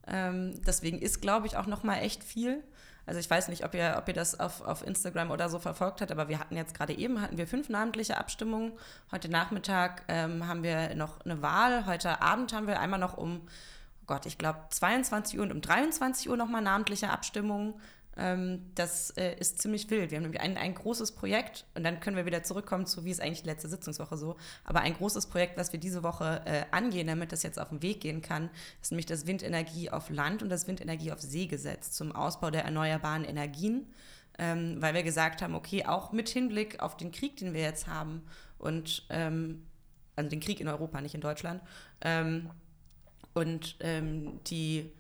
[0.07, 2.63] Ähm, deswegen ist, glaube ich, auch noch mal echt viel.
[3.07, 6.01] Also ich weiß nicht, ob ihr, ob ihr das auf, auf Instagram oder so verfolgt
[6.01, 8.73] habt, aber wir hatten jetzt gerade eben, hatten wir fünf namentliche Abstimmungen.
[9.13, 11.87] Heute Nachmittag ähm, haben wir noch eine Wahl.
[11.87, 15.61] Heute Abend haben wir einmal noch um, oh Gott, ich glaube 22 Uhr und um
[15.61, 17.75] 23 Uhr nochmal namentliche Abstimmungen.
[18.19, 20.11] Ähm, das äh, ist ziemlich wild.
[20.11, 23.11] Wir haben nämlich ein, ein großes Projekt und dann können wir wieder zurückkommen zu, wie
[23.11, 26.65] es eigentlich die letzte Sitzungswoche so, aber ein großes Projekt, was wir diese Woche äh,
[26.71, 28.49] angehen, damit das jetzt auf den Weg gehen kann,
[28.81, 32.65] ist nämlich das Windenergie auf Land und das Windenergie auf See Gesetz zum Ausbau der
[32.65, 33.87] erneuerbaren Energien,
[34.39, 37.87] ähm, weil wir gesagt haben, okay, auch mit Hinblick auf den Krieg, den wir jetzt
[37.87, 38.23] haben
[38.59, 39.67] und ähm,
[40.15, 41.61] also den Krieg in Europa, nicht in Deutschland,
[42.01, 42.51] ähm,
[43.35, 44.91] und ähm, die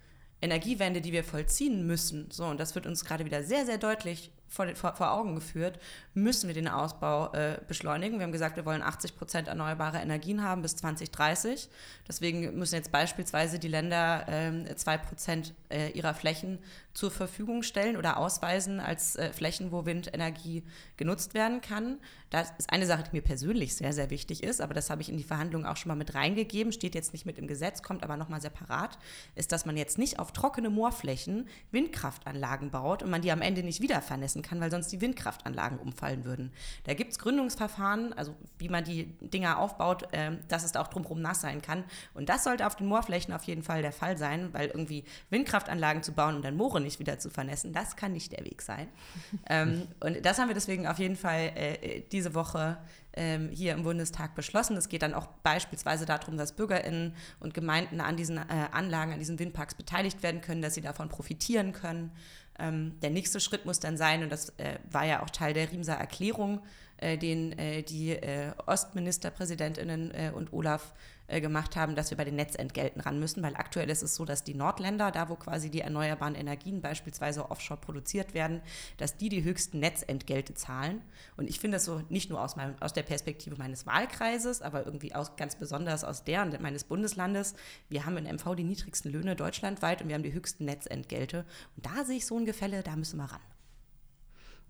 [0.42, 4.30] Energiewende, die wir vollziehen müssen, so, und das wird uns gerade wieder sehr, sehr deutlich
[4.48, 5.78] vor, vor, vor Augen geführt,
[6.14, 8.18] müssen wir den Ausbau äh, beschleunigen.
[8.18, 11.68] Wir haben gesagt, wir wollen 80 Prozent erneuerbare Energien haben bis 2030.
[12.06, 16.58] Deswegen müssen jetzt beispielsweise die Länder ähm, zwei Prozent äh, ihrer Flächen
[16.96, 20.64] zur Verfügung stellen oder ausweisen als äh, Flächen, wo Windenergie
[20.96, 21.98] genutzt werden kann.
[22.30, 25.10] Das ist eine Sache, die mir persönlich sehr, sehr wichtig ist, aber das habe ich
[25.10, 28.02] in die Verhandlungen auch schon mal mit reingegeben, steht jetzt nicht mit im Gesetz, kommt
[28.02, 28.98] aber nochmal separat,
[29.34, 33.62] ist, dass man jetzt nicht auf trockene Moorflächen Windkraftanlagen baut und man die am Ende
[33.62, 36.50] nicht wieder vernässen kann, weil sonst die Windkraftanlagen umfallen würden.
[36.84, 40.88] Da gibt es Gründungsverfahren, also wie man die Dinger aufbaut, äh, dass es da auch
[40.88, 41.84] drumherum nass sein kann.
[42.14, 46.02] Und das sollte auf den Moorflächen auf jeden Fall der Fall sein, weil irgendwie Windkraftanlagen
[46.02, 48.88] zu bauen und dann Moore nicht wieder zu vernässen, das kann nicht der Weg sein.
[49.48, 52.78] ähm, und das haben wir deswegen auf jeden Fall äh, diese Woche
[53.12, 54.76] ähm, hier im Bundestag beschlossen.
[54.76, 59.18] Es geht dann auch beispielsweise darum, dass BürgerInnen und Gemeinden an diesen äh, Anlagen, an
[59.18, 62.12] diesen Windparks beteiligt werden können, dass sie davon profitieren können.
[62.58, 65.70] Ähm, der nächste Schritt muss dann sein, und das äh, war ja auch Teil der
[65.70, 66.60] Riemser Erklärung,
[66.98, 70.94] äh, den äh, die äh, Ostministerpräsidentinnen und Olaf
[71.28, 74.24] äh, gemacht haben, dass wir bei den Netzentgelten ran müssen, weil aktuell ist es so,
[74.24, 78.60] dass die Nordländer, da wo quasi die erneuerbaren Energien beispielsweise offshore produziert werden,
[78.96, 81.02] dass die die höchsten Netzentgelte zahlen.
[81.36, 84.84] Und ich finde das so nicht nur aus, meinem, aus der Perspektive meines Wahlkreises, aber
[84.84, 87.54] irgendwie aus, ganz besonders aus der und meines Bundeslandes.
[87.88, 91.44] Wir haben in MV die niedrigsten Löhne deutschlandweit und wir haben die höchsten Netzentgelte.
[91.76, 93.40] Und da sehe ich so ein Gefälle, da müssen wir ran.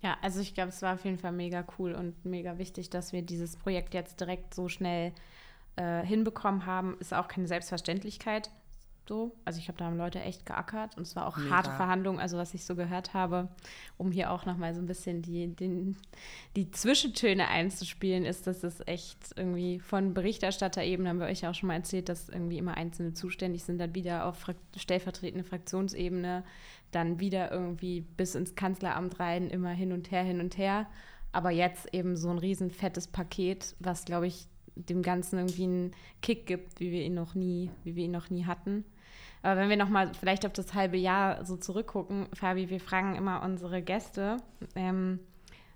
[0.02, 3.12] Ja, also ich glaube, es war auf jeden Fall mega cool und mega wichtig, dass
[3.12, 5.12] wir dieses Projekt jetzt direkt so schnell
[5.76, 8.50] äh, hinbekommen haben, ist auch keine Selbstverständlichkeit.
[9.08, 9.36] So.
[9.44, 11.50] Also ich habe da haben Leute echt geackert und es war auch Mega.
[11.54, 13.48] harte Verhandlungen, also was ich so gehört habe,
[13.98, 15.96] um hier auch nochmal so ein bisschen die, den,
[16.56, 21.68] die Zwischentöne einzuspielen, ist, dass es echt irgendwie von Berichterstatterebene, haben wir euch auch schon
[21.68, 26.42] mal erzählt, dass irgendwie immer Einzelne zuständig sind, dann wieder auf Fra stellvertretende Fraktionsebene,
[26.90, 30.86] dann wieder irgendwie bis ins Kanzleramt rein, immer hin und her, hin und her.
[31.30, 35.90] Aber jetzt eben so ein riesen fettes Paket, was, glaube ich, dem Ganzen irgendwie einen
[36.22, 38.84] Kick gibt, wie wir ihn noch nie, wie wir ihn noch nie hatten.
[39.42, 43.42] Aber wenn wir nochmal vielleicht auf das halbe Jahr so zurückgucken, Fabi, wir fragen immer
[43.42, 44.38] unsere Gäste,
[44.74, 45.20] ähm,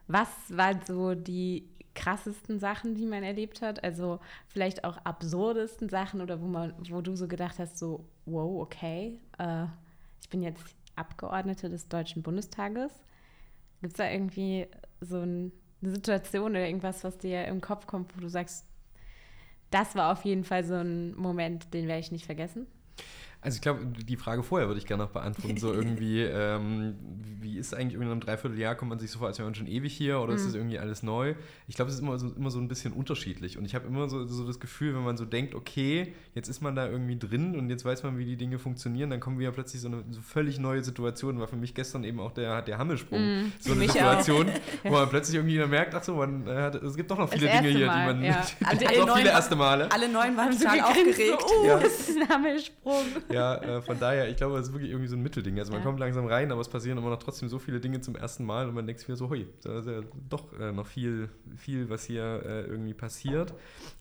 [0.07, 3.85] was waren so die krassesten Sachen, die man erlebt hat?
[3.85, 8.61] Also vielleicht auch absurdesten Sachen oder wo man, wo du so gedacht hast, so, wow,
[8.63, 9.67] okay, äh,
[10.21, 10.65] ich bin jetzt
[10.97, 12.93] Abgeordnete des Deutschen Bundestages.
[13.81, 14.67] Gibt es da irgendwie
[15.01, 18.67] so ein, eine Situation oder irgendwas, was dir im Kopf kommt, wo du sagst,
[19.71, 22.67] das war auf jeden Fall so ein Moment, den werde ich nicht vergessen.
[23.43, 25.57] Also ich glaube, die Frage vorher würde ich gerne noch beantworten.
[25.57, 26.95] So irgendwie, ähm,
[27.41, 29.55] wie ist eigentlich irgendwie in einem Dreivierteljahr, kommt man sich so vor, als wäre man
[29.55, 30.37] schon ewig hier oder mhm.
[30.37, 31.35] ist das irgendwie alles neu?
[31.67, 33.57] Ich glaube, es ist immer so, immer so ein bisschen unterschiedlich.
[33.57, 36.61] Und ich habe immer so, so das Gefühl, wenn man so denkt, okay, jetzt ist
[36.61, 39.47] man da irgendwie drin und jetzt weiß man, wie die Dinge funktionieren, dann kommen wir
[39.47, 41.41] ja plötzlich so eine so völlig neue Situation.
[41.41, 43.21] War für mich gestern eben auch der, der Hammelsprung.
[43.21, 44.49] Mhm, so eine Situation,
[44.85, 47.69] wo man plötzlich irgendwie merkt, ach so, man, äh, es gibt doch noch viele Dinge
[47.69, 48.25] hier, Mal, die man.
[48.25, 48.47] Ja.
[48.65, 49.91] alle, alle noch viele erste Male.
[49.91, 51.41] Alle neun waren total aufgeregt.
[51.41, 51.79] So, oh, ja.
[51.79, 53.05] das ist ein Hammelsprung.
[53.31, 55.59] Ja, äh, von daher, ich glaube, es ist wirklich irgendwie so ein Mittelding.
[55.59, 55.87] Also man ja.
[55.87, 58.69] kommt langsam rein, aber es passieren immer noch trotzdem so viele Dinge zum ersten Mal
[58.69, 61.91] und man denkt sich wieder so, hui, da ist ja doch äh, noch viel, viel,
[61.91, 63.55] was hier äh, irgendwie passiert.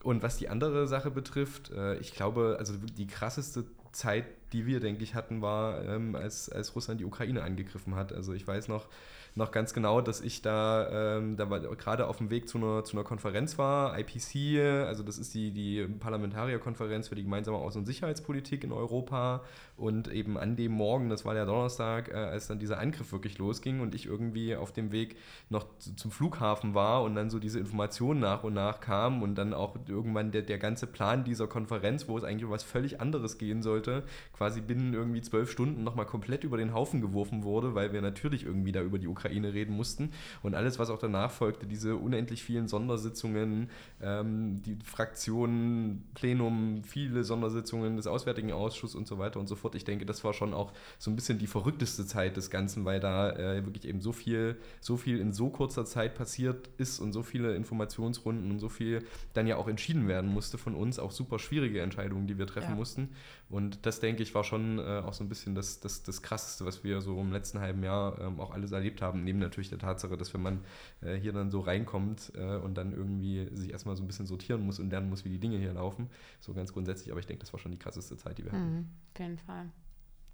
[0.04, 4.80] Und was die andere Sache betrifft, äh, ich glaube, also die krasseste Zeit, die wir,
[4.80, 8.14] denke ich, hatten, war, ähm, als, als Russland die Ukraine angegriffen hat.
[8.14, 8.88] Also ich weiß noch,
[9.36, 12.98] noch ganz genau, dass ich da, ähm, da gerade auf dem Weg zu einer, zu
[12.98, 17.86] einer Konferenz war, IPC, also das ist die, die Parlamentarierkonferenz für die gemeinsame Außen- und
[17.86, 19.42] Sicherheitspolitik in Europa
[19.80, 23.38] und eben an dem Morgen, das war der Donnerstag, äh, als dann dieser Angriff wirklich
[23.38, 25.16] losging und ich irgendwie auf dem Weg
[25.50, 29.54] noch zum Flughafen war und dann so diese Informationen nach und nach kamen und dann
[29.54, 33.38] auch irgendwann der, der ganze Plan dieser Konferenz, wo es eigentlich um was völlig anderes
[33.38, 37.94] gehen sollte, quasi binnen irgendwie zwölf Stunden nochmal komplett über den Haufen geworfen wurde, weil
[37.94, 40.12] wir natürlich irgendwie da über die Ukraine reden mussten.
[40.44, 43.70] Und alles, was auch danach folgte, diese unendlich vielen Sondersitzungen,
[44.02, 49.69] ähm, die Fraktionen, Plenum, viele Sondersitzungen des Auswärtigen Ausschusses und so weiter und so fort
[49.70, 49.76] fort.
[49.76, 53.00] Ich denke, das war schon auch so ein bisschen die verrückteste Zeit des Ganzen, weil
[53.00, 57.14] da äh, wirklich eben so viel, so viel in so kurzer Zeit passiert ist und
[57.14, 61.12] so viele Informationsrunden und so viel dann ja auch entschieden werden musste von uns, auch
[61.12, 62.76] super schwierige Entscheidungen, die wir treffen ja.
[62.76, 63.10] mussten.
[63.50, 66.66] Und das, denke ich, war schon äh, auch so ein bisschen das, das, das Krasseste,
[66.66, 69.80] was wir so im letzten halben Jahr ähm, auch alles erlebt haben, neben natürlich der
[69.80, 70.60] Tatsache, dass wenn man
[71.02, 74.64] äh, hier dann so reinkommt äh, und dann irgendwie sich erstmal so ein bisschen sortieren
[74.66, 77.42] muss und lernen muss, wie die Dinge hier laufen, so ganz grundsätzlich, aber ich denke,
[77.42, 78.76] das war schon die krasseste Zeit, die wir hatten.
[78.76, 79.59] Mhm, auf jeden Fall.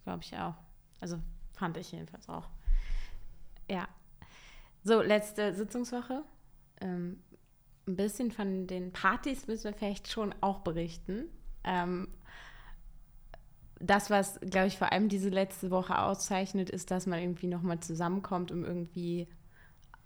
[0.04, 0.56] Glaube ich auch.
[1.00, 1.20] Also
[1.54, 2.48] fand ich jedenfalls auch.
[3.70, 3.88] Ja.
[4.84, 6.24] So, letzte Sitzungswoche.
[6.82, 7.24] Ähm,
[7.88, 11.26] ein bisschen von den Partys müssen wir vielleicht schon auch berichten.
[11.64, 12.08] Ähm,
[13.80, 17.80] das, was, glaube ich, vor allem diese letzte Woche auszeichnet, ist, dass man irgendwie nochmal
[17.80, 19.28] zusammenkommt, um irgendwie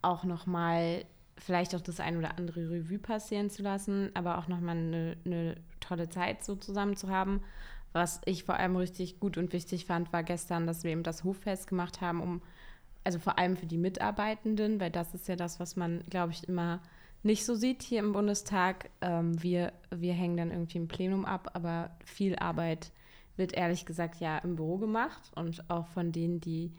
[0.02, 1.06] auch nochmal
[1.38, 5.56] vielleicht auch das ein oder andere Revue passieren zu lassen, aber auch nochmal eine, eine
[5.80, 7.42] tolle Zeit so zusammen zu haben.
[7.92, 11.24] Was ich vor allem richtig gut und wichtig fand, war gestern, dass wir eben das
[11.24, 12.42] Hoffest gemacht haben, um,
[13.04, 16.48] also vor allem für die Mitarbeitenden, weil das ist ja das, was man, glaube ich,
[16.48, 16.82] immer
[17.24, 18.90] nicht so sieht hier im Bundestag.
[19.02, 22.92] Ähm, wir, wir hängen dann irgendwie im Plenum ab, aber viel Arbeit
[23.36, 26.72] wird ehrlich gesagt ja im Büro gemacht und auch von denen, die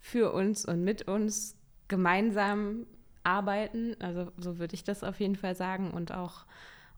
[0.00, 1.56] für uns und mit uns
[1.88, 2.86] gemeinsam
[3.24, 3.96] arbeiten.
[4.00, 6.46] Also so würde ich das auf jeden Fall sagen und auch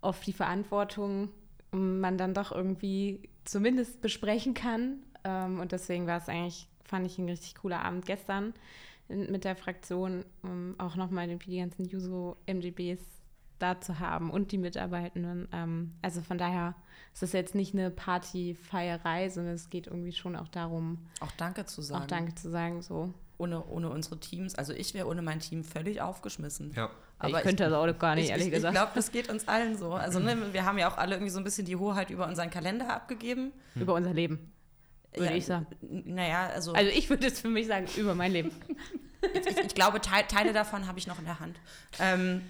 [0.00, 1.31] auf die Verantwortung
[1.72, 4.98] man dann doch irgendwie zumindest besprechen kann.
[5.24, 8.52] Ähm, und deswegen war es eigentlich, fand ich ein richtig cooler Abend gestern
[9.09, 13.00] mit der Fraktion, um auch nochmal die ganzen Juso-MGBs
[13.59, 15.48] da zu haben und die Mitarbeitenden.
[15.52, 16.74] Ähm, also von daher
[17.14, 21.64] ist es jetzt nicht eine Partyfeierei, sondern es geht irgendwie schon auch darum, auch Danke
[21.64, 22.02] zu sagen.
[22.02, 25.64] Auch Danke zu sagen, so ohne, ohne unsere Teams, also ich wäre ohne mein Team
[25.64, 26.72] völlig aufgeschmissen.
[26.74, 26.90] Ja.
[27.18, 28.74] Aber ich könnte ich, das auch gar nicht, ich, ehrlich ich, gesagt.
[28.74, 29.92] Ich glaube, das geht uns allen so.
[29.92, 32.50] Also ne, wir haben ja auch alle irgendwie so ein bisschen die Hoheit über unseren
[32.50, 33.52] Kalender abgegeben.
[33.72, 33.83] Hm.
[33.83, 34.52] Über unser Leben,
[35.14, 35.66] würde ja, ich sagen.
[35.81, 36.74] Naja, also...
[36.74, 38.50] Also ich würde jetzt für mich sagen, über mein Leben.
[39.35, 41.59] ich, ich, glaube, Te Teile davon habe ich noch in der Hand.
[41.98, 42.42] Ähm,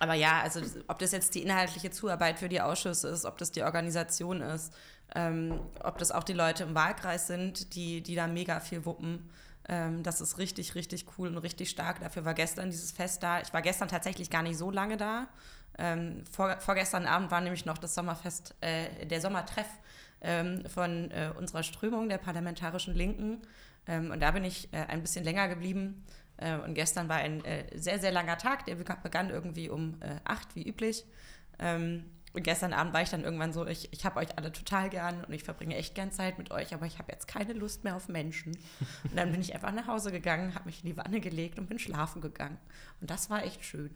[0.00, 3.52] aber ja, also ob das jetzt die inhaltliche Zuarbeit für die Ausschüsse ist, ob das
[3.52, 4.74] die Organisation ist,
[5.14, 9.30] ähm, ob das auch die Leute im Wahlkreis sind, die, die da mega viel wuppen.
[9.68, 12.00] Ähm, das ist richtig, richtig cool und richtig stark.
[12.00, 13.40] Dafür war gestern dieses Fest da.
[13.40, 15.28] Ich war gestern tatsächlich gar nicht so lange da.
[15.78, 19.68] Ähm, vor, vorgestern Abend war nämlich noch das Sommerfest, äh, der Sommertreff
[20.20, 23.42] ähm, von äh, unserer Strömung, der parlamentarischen Linken.
[23.86, 26.04] Ähm, und da bin ich äh, ein bisschen länger geblieben.
[26.36, 28.66] Äh, und gestern war ein äh, sehr, sehr langer Tag.
[28.66, 31.04] Der begann irgendwie um äh, acht, wie üblich.
[32.34, 35.32] Gestern Abend war ich dann irgendwann so, ich, ich habe euch alle total gern und
[35.34, 38.08] ich verbringe echt gern Zeit mit euch, aber ich habe jetzt keine Lust mehr auf
[38.08, 38.56] Menschen.
[39.04, 41.68] Und dann bin ich einfach nach Hause gegangen, habe mich in die Wanne gelegt und
[41.68, 42.56] bin schlafen gegangen.
[43.02, 43.90] Und das war echt schön.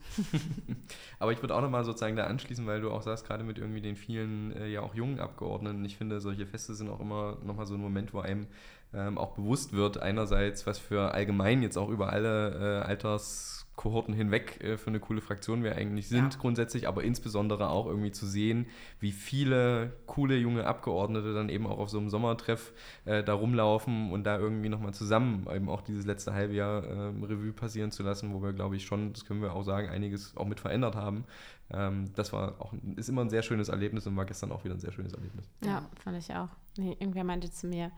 [1.18, 3.80] aber ich würde auch nochmal sozusagen da anschließen, weil du auch sagst, gerade mit irgendwie
[3.80, 7.66] den vielen, äh, ja auch jungen Abgeordneten, ich finde, solche Feste sind auch immer nochmal
[7.66, 8.48] so ein Moment, wo einem
[8.92, 14.14] ähm, auch bewusst wird, einerseits, was für allgemein jetzt auch über alle äh, Alters Kohorten
[14.14, 16.40] hinweg äh, für eine coole Fraktion wir eigentlich sind ja.
[16.40, 18.66] grundsätzlich, aber insbesondere auch irgendwie zu sehen,
[19.00, 22.72] wie viele coole junge Abgeordnete dann eben auch auf so einem Sommertreff
[23.04, 27.24] äh, da rumlaufen und da irgendwie nochmal zusammen eben auch dieses letzte halbe Jahr äh,
[27.24, 30.36] Revue passieren zu lassen, wo wir, glaube ich, schon, das können wir auch sagen, einiges
[30.36, 31.24] auch mit verändert haben.
[31.70, 34.74] Ähm, das war auch, ist immer ein sehr schönes Erlebnis und war gestern auch wieder
[34.74, 35.50] ein sehr schönes Erlebnis.
[35.64, 36.48] Ja, fand ich auch.
[36.78, 37.90] Nee, irgendwer meinte zu mir,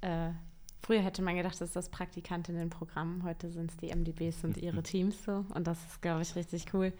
[0.00, 0.30] äh,
[0.80, 3.22] Früher hätte man gedacht, das ist das Praktikantinnenprogramm.
[3.24, 5.44] Heute sind es die MDBs und ihre Teams so.
[5.54, 6.92] Und das ist, glaube ich, richtig cool.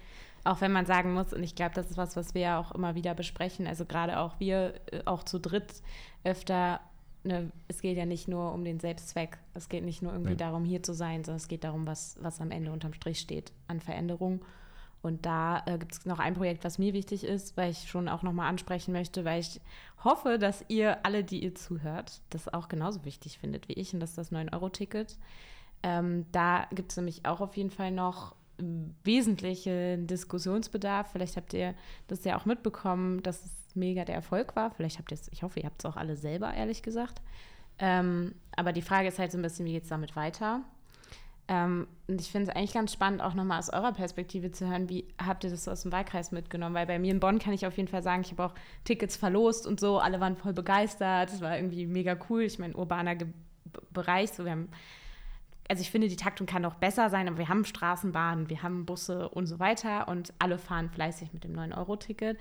[0.45, 2.73] Auch wenn man sagen muss, und ich glaube, das ist was, was wir ja auch
[2.73, 5.83] immer wieder besprechen, also gerade auch wir, äh, auch zu dritt
[6.25, 6.81] öfter,
[7.25, 9.39] ne, es geht ja nicht nur um den Selbstzweck.
[9.55, 10.39] Es geht nicht nur irgendwie Nein.
[10.39, 13.53] darum, hier zu sein, sondern es geht darum, was, was am Ende unterm Strich steht
[13.69, 14.41] an Veränderung.
[15.01, 18.09] Und da äh, gibt es noch ein Projekt, was mir wichtig ist, weil ich schon
[18.09, 19.61] auch nochmal ansprechen möchte, weil ich
[20.03, 24.01] hoffe, dass ihr alle, die ihr zuhört, das auch genauso wichtig findet wie ich und
[24.01, 25.17] das ist das 9-Euro-Ticket.
[25.83, 28.35] Ähm, da gibt es nämlich auch auf jeden Fall noch
[29.05, 31.13] wesentlichen Diskussionsbedarf.
[31.13, 31.75] Vielleicht habt ihr
[32.09, 34.71] das ja auch mitbekommen, dass es mega der Erfolg war.
[34.73, 37.23] Vielleicht habt ihr es, ich hoffe, ihr habt es auch alle selber, ehrlich gesagt.
[37.79, 40.63] Ähm, aber die Frage ist halt so ein bisschen, wie geht es damit weiter?
[41.49, 44.91] Ähm, und ich finde es eigentlich ganz spannend, auch nochmal aus eurer Perspektive zu hören,
[44.91, 46.75] wie habt ihr das aus dem Wahlkreis mitgenommen?
[46.75, 49.17] Weil bei mir in Bonn kann ich auf jeden Fall sagen, ich habe auch Tickets
[49.17, 52.43] verlost und so, alle waren voll begeistert, es war irgendwie mega cool.
[52.43, 53.29] Ich meine, urbaner Ge
[53.93, 54.71] Bereich, so wir haben,
[55.69, 58.87] also ich finde, die Taktung kann noch besser sein, aber wir haben Straßenbahnen, wir haben
[58.87, 62.39] Busse und so weiter und alle fahren fleißig mit dem 9-Euro-Ticket.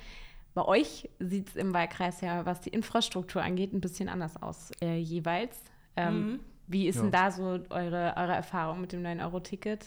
[0.53, 4.71] Bei euch sieht es im Wahlkreis ja, was die Infrastruktur angeht, ein bisschen anders aus
[4.81, 5.61] äh, jeweils.
[5.97, 6.39] Ähm, mhm.
[6.67, 7.01] Wie ist ja.
[7.03, 9.85] denn da so eure, eure Erfahrung mit dem 9-Euro-Ticket?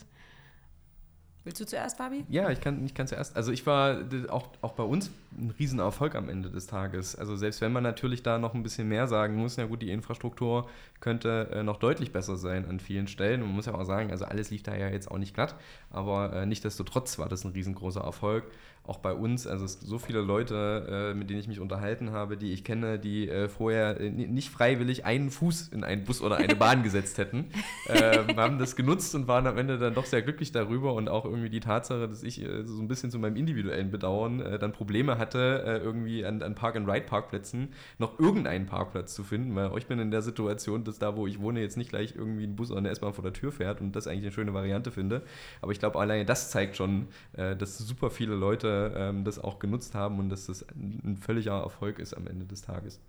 [1.43, 2.27] Willst du zuerst, Fabi?
[2.29, 3.35] Ja, ich kann, ich kann zuerst.
[3.35, 7.17] Also ich war auch, auch bei uns ein Riesenerfolg am Ende des Tages.
[7.17, 9.91] Also selbst wenn man natürlich da noch ein bisschen mehr sagen muss, na gut, die
[9.91, 10.69] Infrastruktur
[11.01, 13.41] könnte äh, noch deutlich besser sein an vielen Stellen.
[13.41, 15.55] Man muss ja auch sagen, also alles lief da ja jetzt auch nicht glatt,
[15.89, 18.45] aber äh, nichtdestotrotz war das ein riesengroßer Erfolg
[18.85, 22.37] auch bei uns, also es so viele Leute, äh, mit denen ich mich unterhalten habe,
[22.37, 26.39] die ich kenne, die äh, vorher äh, nicht freiwillig einen Fuß in einen Bus oder
[26.39, 27.51] eine Bahn gesetzt hätten,
[27.89, 31.25] ähm, haben das genutzt und waren am Ende dann doch sehr glücklich darüber und auch
[31.25, 34.73] irgendwie die Tatsache, dass ich äh, so ein bisschen zu meinem individuellen Bedauern äh, dann
[34.73, 40.11] Probleme hatte, irgendwie an, an Park-and-Ride-Parkplätzen noch irgendeinen Parkplatz zu finden, weil ich bin in
[40.11, 42.89] der Situation, dass da, wo ich wohne, jetzt nicht gleich irgendwie ein Bus oder eine
[42.89, 45.23] S-Bahn vor der Tür fährt und das eigentlich eine schöne Variante finde.
[45.61, 49.95] Aber ich glaube, alleine das zeigt schon, dass super viele Leute ähm, das auch genutzt
[49.95, 53.01] haben und dass das ein völliger Erfolg ist am Ende des Tages.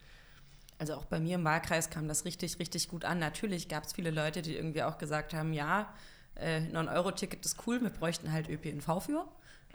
[0.78, 3.20] Also auch bei mir im Wahlkreis kam das richtig, richtig gut an.
[3.20, 5.94] Natürlich gab es viele Leute, die irgendwie auch gesagt haben, ja,
[6.36, 9.28] äh, 9-Euro-Ticket ist cool, wir bräuchten halt ÖPNV für.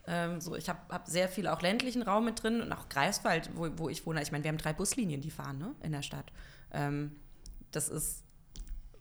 [0.08, 3.50] Ähm, so, ich habe hab sehr viel auch ländlichen Raum mit drin und auch Greifswald,
[3.54, 4.22] wo, wo ich wohne.
[4.22, 6.32] Ich meine, wir haben drei Buslinien, die fahren ne, in der Stadt.
[6.72, 7.12] Ähm,
[7.72, 8.24] das ist,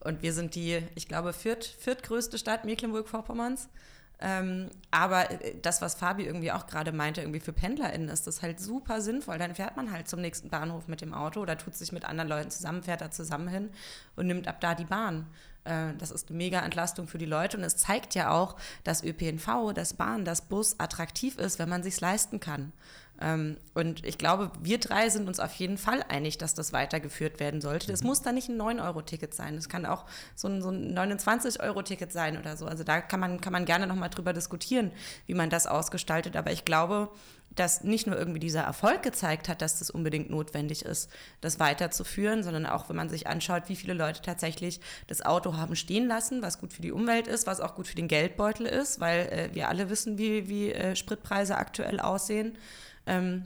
[0.04, 3.70] und wir sind die, ich glaube, viert, viertgrößte Stadt Mecklenburg-Vorpommerns.
[4.20, 8.42] Ähm, aber äh, das, was Fabi irgendwie auch gerade meinte, irgendwie für PendlerInnen ist das
[8.42, 9.38] halt super sinnvoll.
[9.38, 12.30] Dann fährt man halt zum nächsten Bahnhof mit dem Auto oder tut sich mit anderen
[12.30, 13.70] Leuten zusammen, fährt da zusammen hin
[14.16, 15.28] und nimmt ab da die Bahn.
[15.66, 19.04] Äh, das ist eine mega Entlastung für die Leute und es zeigt ja auch, dass
[19.04, 22.72] ÖPNV, das Bahn, das Bus attraktiv ist, wenn man sich leisten kann.
[23.22, 27.40] Ähm, und ich glaube, wir drei sind uns auf jeden Fall einig, dass das weitergeführt
[27.40, 27.88] werden sollte.
[27.88, 28.08] Das mhm.
[28.08, 29.56] muss dann nicht ein 9-Euro-Ticket sein.
[29.56, 32.66] Das kann auch so ein, so ein 29-Euro-Ticket sein oder so.
[32.66, 34.92] Also da kann man, kann man gerne nochmal drüber diskutieren,
[35.28, 36.36] wie man das ausgestaltet.
[36.36, 37.10] Aber ich glaube,
[37.56, 41.10] dass nicht nur irgendwie dieser Erfolg gezeigt hat, dass das unbedingt notwendig ist,
[41.42, 45.76] das weiterzuführen, sondern auch, wenn man sich anschaut, wie viele Leute tatsächlich das Auto haben
[45.76, 49.00] stehen lassen, was gut für die Umwelt ist, was auch gut für den Geldbeutel ist,
[49.00, 52.58] weil äh, wir alle wissen, wie, wie äh, Spritpreise aktuell aussehen.
[53.06, 53.46] Ähm,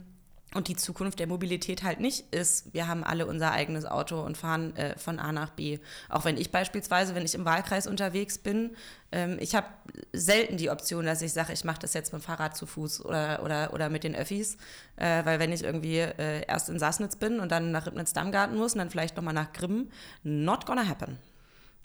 [0.52, 4.36] und die Zukunft der Mobilität halt nicht ist, wir haben alle unser eigenes Auto und
[4.36, 5.78] fahren äh, von A nach B.
[6.08, 8.72] Auch wenn ich beispielsweise, wenn ich im Wahlkreis unterwegs bin,
[9.12, 9.68] ähm, ich habe
[10.12, 13.04] selten die Option, dass ich sage, ich mache das jetzt mit dem Fahrrad zu Fuß
[13.04, 14.56] oder, oder, oder mit den Öffis.
[14.96, 18.72] Äh, weil wenn ich irgendwie äh, erst in Sassnitz bin und dann nach Ribnitz-Dammgarten muss
[18.72, 19.88] und dann vielleicht nochmal nach Grimm,
[20.24, 21.16] not gonna happen.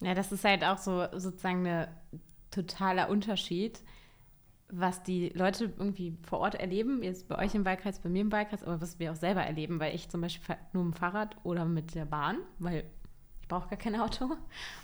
[0.02, 1.88] Ja, das ist halt auch so sozusagen ein
[2.50, 3.80] totaler Unterschied
[4.69, 8.32] was die Leute irgendwie vor Ort erleben, jetzt bei euch im Wahlkreis, bei mir im
[8.32, 11.38] Wahlkreis, aber was wir auch selber erleben, weil ich zum Beispiel nur mit dem Fahrrad
[11.43, 12.86] oder mit der Bahn, weil
[13.45, 14.36] ich brauche gar kein Auto.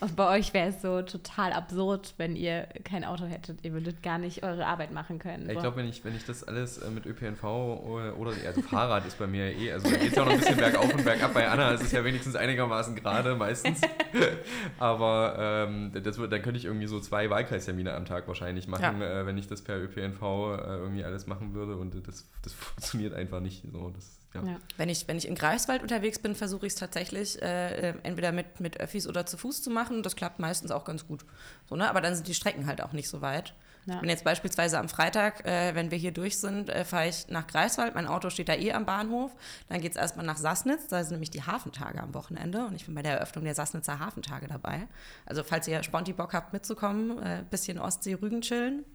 [0.01, 3.65] Und bei euch wäre es so total absurd, wenn ihr kein Auto hättet.
[3.65, 5.49] Ihr würdet gar nicht eure Arbeit machen können.
[5.49, 9.07] Ich glaube, wenn ich, wenn ich das alles äh, mit ÖPNV oder, oder also Fahrrad
[9.07, 11.03] ist bei mir eh, also da geht es ja auch noch ein bisschen bergauf und
[11.03, 11.33] bergab.
[11.33, 13.81] Bei Anna ist es ja wenigstens einigermaßen gerade meistens.
[14.77, 19.21] Aber ähm, das, dann könnte ich irgendwie so zwei Wahlkreistermine am Tag wahrscheinlich machen, ja.
[19.21, 21.77] äh, wenn ich das per ÖPNV äh, irgendwie alles machen würde.
[21.77, 23.89] Und das, das funktioniert einfach nicht so.
[23.89, 24.41] Das ja.
[24.43, 24.57] Ja.
[24.77, 28.31] Wenn, ich, wenn ich in Greifswald unterwegs bin, versuche ich es tatsächlich äh, äh, entweder
[28.31, 30.03] mit, mit Öffis oder zu Fuß zu machen.
[30.03, 31.25] Das klappt meistens auch ganz gut.
[31.67, 31.89] So, ne?
[31.89, 33.53] Aber dann sind die Strecken halt auch nicht so weit.
[33.85, 34.01] Ja.
[34.01, 37.47] Wenn jetzt beispielsweise am Freitag, äh, wenn wir hier durch sind, äh, fahre ich nach
[37.47, 37.95] Greifswald.
[37.95, 39.31] Mein Auto steht da eh am Bahnhof.
[39.69, 40.87] Dann geht es erstmal nach Sassnitz.
[40.87, 42.65] Da sind nämlich die Hafentage am Wochenende.
[42.65, 44.87] Und ich bin bei der Eröffnung der Sassnitzer Hafentage dabei.
[45.25, 48.85] Also, falls ihr Sponti Bock habt mitzukommen, äh, bisschen Ostsee-Rügen chillen,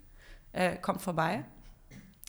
[0.53, 1.44] äh, kommt vorbei.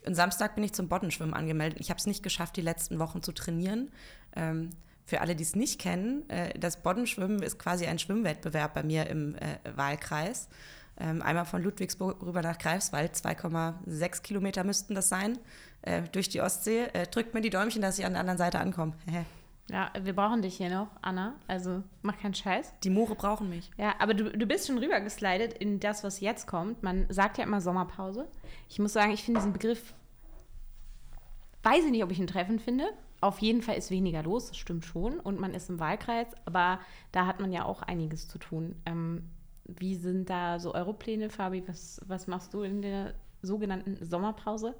[0.07, 1.79] Und Samstag bin ich zum Boddenschwimmen angemeldet.
[1.79, 3.91] Ich habe es nicht geschafft, die letzten Wochen zu trainieren.
[4.35, 4.69] Ähm,
[5.05, 9.07] für alle, die es nicht kennen, äh, das Boddenschwimmen ist quasi ein Schwimmwettbewerb bei mir
[9.07, 10.47] im äh, Wahlkreis.
[10.99, 15.37] Ähm, einmal von Ludwigsburg rüber nach Greifswald, 2,6 Kilometer müssten das sein,
[15.83, 16.85] äh, durch die Ostsee.
[16.93, 18.93] Äh, drückt mir die Däumchen, dass ich an der anderen Seite ankomme.
[19.69, 21.35] Ja, wir brauchen dich hier noch, Anna.
[21.47, 22.73] Also mach keinen Scheiß.
[22.83, 23.69] Die Moore brauchen mich.
[23.77, 26.83] Ja, aber du, du bist schon rübergeslidet in das, was jetzt kommt.
[26.83, 28.27] Man sagt ja immer Sommerpause.
[28.69, 29.93] Ich muss sagen, ich finde diesen Begriff,
[31.63, 32.85] weiß ich nicht, ob ich ihn treffend finde.
[33.19, 35.19] Auf jeden Fall ist weniger los, das stimmt schon.
[35.19, 36.79] Und man ist im Wahlkreis, aber
[37.11, 38.75] da hat man ja auch einiges zu tun.
[38.85, 39.29] Ähm,
[39.65, 41.67] wie sind da so eure Pläne, Fabi?
[41.67, 44.75] Was, was machst du in der sogenannten Sommerpause?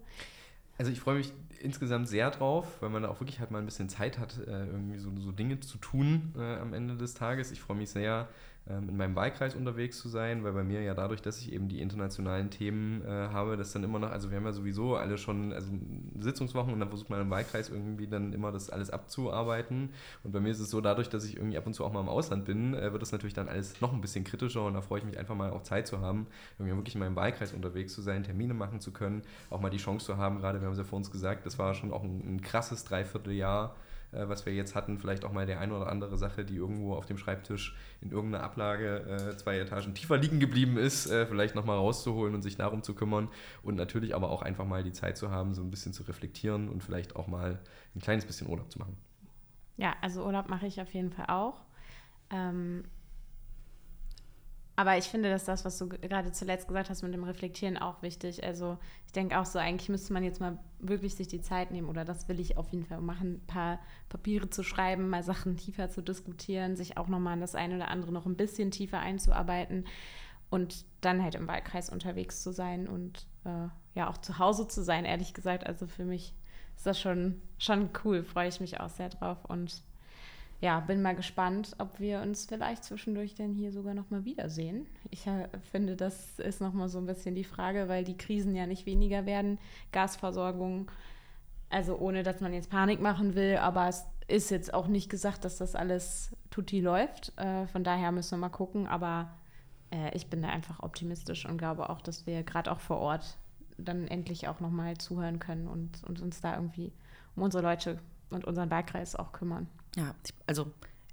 [0.77, 3.65] Also ich freue mich insgesamt sehr drauf, weil man da auch wirklich halt mal ein
[3.65, 7.51] bisschen Zeit hat, äh, irgendwie so, so Dinge zu tun äh, am Ende des Tages.
[7.51, 8.27] Ich freue mich sehr,
[8.69, 11.82] in meinem Wahlkreis unterwegs zu sein, weil bei mir ja dadurch, dass ich eben die
[11.82, 15.53] internationalen Themen äh, habe, das dann immer noch, also wir haben ja sowieso alle schon
[15.53, 15.71] also
[16.19, 19.89] Sitzungswochen und dann versucht man im Wahlkreis irgendwie dann immer das alles abzuarbeiten.
[20.23, 22.01] Und bei mir ist es so, dadurch, dass ich irgendwie ab und zu auch mal
[22.01, 24.82] im Ausland bin, äh, wird das natürlich dann alles noch ein bisschen kritischer und da
[24.82, 26.27] freue ich mich einfach mal auch Zeit zu haben,
[26.60, 29.77] irgendwie wirklich in meinem Wahlkreis unterwegs zu sein, Termine machen zu können, auch mal die
[29.77, 32.03] Chance zu haben, gerade wir haben es ja vor uns gesagt, das war schon auch
[32.03, 33.75] ein, ein krasses Dreivierteljahr
[34.17, 36.95] äh, was wir jetzt hatten, vielleicht auch mal der eine oder andere Sache, die irgendwo
[36.95, 41.56] auf dem Schreibtisch in irgendeiner Ablage äh, zwei Etagen tiefer liegen geblieben ist, äh, vielleicht
[41.56, 43.30] nochmal rauszuholen und sich darum zu kümmern
[43.63, 46.69] und natürlich aber auch einfach mal die Zeit zu haben, so ein bisschen zu reflektieren
[46.69, 47.60] und vielleicht auch mal
[47.95, 48.97] ein kleines bisschen Urlaub zu machen.
[49.77, 51.62] Ja, also Urlaub mache ich auf jeden Fall auch.
[52.30, 52.84] Ähm,
[54.77, 58.03] aber ich finde, dass das, was du gerade zuletzt gesagt hast mit dem Reflektieren, auch
[58.03, 58.43] wichtig.
[58.43, 61.89] Also ich denke auch so, eigentlich müsste man jetzt mal wirklich sich die Zeit nehmen,
[61.89, 65.58] oder das will ich auf jeden Fall machen, ein paar Papiere zu schreiben, mal Sachen
[65.58, 68.99] tiefer zu diskutieren, sich auch nochmal an das eine oder andere noch ein bisschen tiefer
[68.99, 69.85] einzuarbeiten
[70.52, 74.83] und dann halt im Wahlkreis unterwegs zu sein und äh, ja auch zu Hause zu
[74.83, 75.65] sein, ehrlich gesagt.
[75.65, 76.35] Also für mich
[76.75, 79.81] ist das schon, schon cool, freue ich mich auch sehr drauf und
[80.60, 84.87] ja, bin mal gespannt, ob wir uns vielleicht zwischendurch denn hier sogar nochmal wiedersehen.
[85.12, 88.65] Ich äh, finde, das ist nochmal so ein bisschen die Frage, weil die Krisen ja
[88.65, 89.60] nicht weniger werden.
[89.91, 90.89] Gasversorgung,
[91.69, 95.45] also ohne dass man jetzt Panik machen will, aber es ist jetzt auch nicht gesagt,
[95.45, 97.37] dass das alles tutti läuft.
[97.37, 98.87] Äh, von daher müssen wir mal gucken.
[98.87, 99.29] Aber
[99.91, 103.37] äh, ich bin da einfach optimistisch und glaube auch, dass wir gerade auch vor Ort
[103.77, 106.91] dann endlich auch nochmal zuhören können und, und uns da irgendwie
[107.35, 107.99] um unsere Leute
[108.31, 109.67] und unseren Wahlkreis auch kümmern.
[109.98, 110.13] Ja,
[110.45, 110.71] also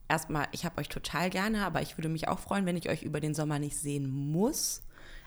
[0.08, 3.02] erstmal, ich habe euch total gerne, aber ich würde mich auch freuen, wenn ich euch
[3.02, 4.82] über den Sommer nicht sehen muss.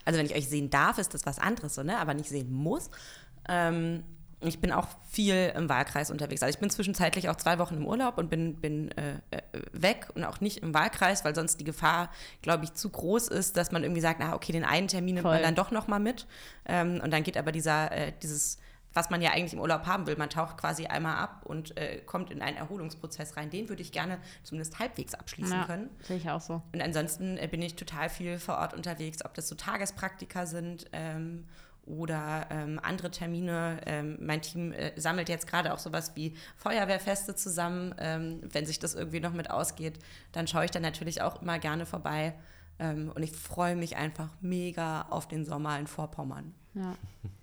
[0.05, 1.97] Also wenn ich euch sehen darf, ist das was anderes, so, ne?
[1.97, 2.89] aber nicht sehen muss.
[3.49, 4.03] Ähm,
[4.41, 6.43] ich bin auch viel im Wahlkreis unterwegs.
[6.43, 9.41] Also ich bin zwischenzeitlich auch zwei Wochen im Urlaub und bin, bin äh, äh
[9.71, 12.11] weg und auch nicht im Wahlkreis, weil sonst die Gefahr,
[12.43, 15.23] glaube ich, zu groß ist, dass man irgendwie sagt, na okay, den einen Termin nimmt
[15.23, 15.33] Voll.
[15.33, 16.27] man dann doch noch mal mit.
[16.65, 18.59] Ähm, und dann geht aber dieser, äh, dieses
[18.97, 20.17] was man ja eigentlich im Urlaub haben will.
[20.17, 23.51] Man taucht quasi einmal ab und äh, kommt in einen Erholungsprozess rein.
[23.51, 25.89] Den würde ich gerne zumindest halbwegs abschließen ja, können.
[26.01, 26.63] Sehe ich auch so.
[26.73, 30.87] Und ansonsten äh, bin ich total viel vor Ort unterwegs, ob das so Tagespraktika sind
[30.93, 31.45] ähm,
[31.85, 33.81] oder ähm, andere Termine.
[33.85, 37.93] Ähm, mein Team äh, sammelt jetzt gerade auch sowas wie Feuerwehrfeste zusammen.
[37.99, 39.99] Ähm, wenn sich das irgendwie noch mit ausgeht,
[40.31, 42.33] dann schaue ich da natürlich auch immer gerne vorbei.
[42.79, 46.53] Ähm, und ich freue mich einfach mega auf den Sommer in Vorpommern.
[46.73, 46.93] Ja.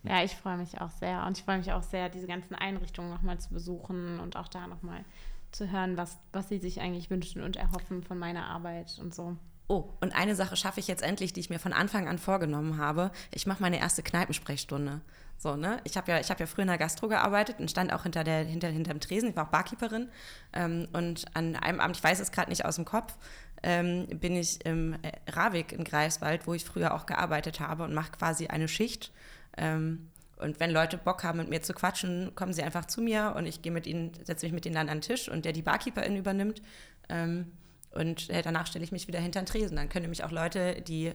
[0.05, 1.27] ja, ich freue mich auch sehr.
[1.27, 4.67] Und ich freue mich auch sehr, diese ganzen Einrichtungen nochmal zu besuchen und auch da
[4.67, 5.05] nochmal
[5.51, 9.37] zu hören, was, was sie sich eigentlich wünschen und erhoffen von meiner Arbeit und so.
[9.67, 12.77] Oh, und eine Sache schaffe ich jetzt endlich, die ich mir von Anfang an vorgenommen
[12.77, 13.11] habe.
[13.33, 15.01] Ich mache meine erste Kneipensprechstunde.
[15.39, 15.79] So, ne?
[15.85, 18.45] Ich habe ja, hab ja früher in der Gastro gearbeitet und stand auch hinter der,
[18.45, 19.31] hinter, hinterm Tresen.
[19.31, 20.11] Ich war auch Barkeeperin.
[20.53, 23.17] Ähm, und an einem Abend, ich weiß es gerade nicht aus dem Kopf,
[23.65, 27.95] ähm, bin ich im äh, Ravik in Greifswald, wo ich früher auch gearbeitet habe und
[27.95, 29.11] mache quasi eine Schicht.
[29.57, 33.35] Ähm, und wenn Leute Bock haben, mit mir zu quatschen, kommen sie einfach zu mir
[33.37, 35.53] und ich gehe mit ihnen, setze mich mit ihnen dann an den Tisch und der
[35.53, 36.61] die Barkeeperin übernimmt.
[37.09, 37.53] Ähm,
[37.91, 39.77] und äh, danach stelle ich mich wieder hinter den Tresen.
[39.77, 41.13] Dann können nämlich auch Leute, die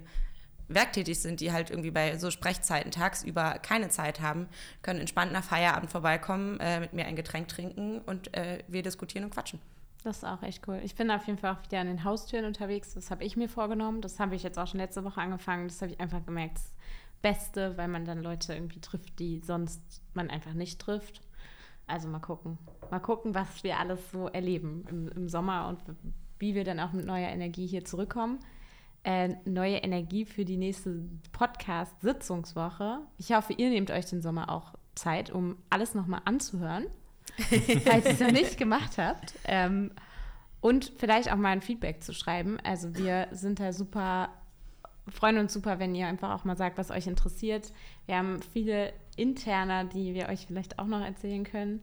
[0.69, 4.47] werktätig sind, die halt irgendwie bei so Sprechzeiten tagsüber keine Zeit haben,
[4.81, 9.25] können entspannt nach Feierabend vorbeikommen, äh, mit mir ein Getränk trinken und äh, wir diskutieren
[9.25, 9.59] und quatschen.
[10.09, 10.81] Das ist auch echt cool.
[10.83, 12.95] Ich bin auf jeden Fall auch wieder an den Haustüren unterwegs.
[12.95, 14.01] Das habe ich mir vorgenommen.
[14.01, 15.67] Das habe ich jetzt auch schon letzte Woche angefangen.
[15.67, 16.55] Das habe ich einfach gemerkt.
[16.55, 16.73] Das
[17.21, 21.21] Beste, weil man dann Leute irgendwie trifft, die sonst man einfach nicht trifft.
[21.85, 22.57] Also mal gucken.
[22.89, 25.79] Mal gucken, was wir alles so erleben im, im Sommer und
[26.39, 28.39] wie wir dann auch mit neuer Energie hier zurückkommen.
[29.03, 33.01] Äh, neue Energie für die nächste Podcast-Sitzungswoche.
[33.19, 36.87] Ich hoffe, ihr nehmt euch den Sommer auch Zeit, um alles nochmal anzuhören
[37.85, 39.33] falls ihr es noch nicht gemacht habt.
[39.45, 39.91] Ähm,
[40.61, 42.57] und vielleicht auch mal ein Feedback zu schreiben.
[42.63, 44.29] Also wir sind da super,
[45.07, 47.71] freuen uns super, wenn ihr einfach auch mal sagt, was euch interessiert.
[48.05, 51.81] Wir haben viele Interner, die wir euch vielleicht auch noch erzählen können.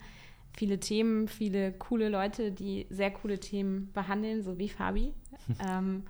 [0.57, 5.13] Viele Themen, viele coole Leute, die sehr coole Themen behandeln, so wie Fabi.
[5.69, 6.05] ähm,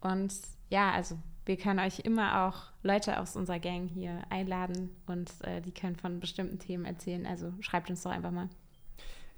[0.00, 0.32] und
[0.70, 1.16] ja, also
[1.46, 5.96] wir können euch immer auch Leute aus unserer Gang hier einladen und äh, die können
[5.96, 7.26] von bestimmten Themen erzählen.
[7.26, 8.50] Also schreibt uns doch einfach mal.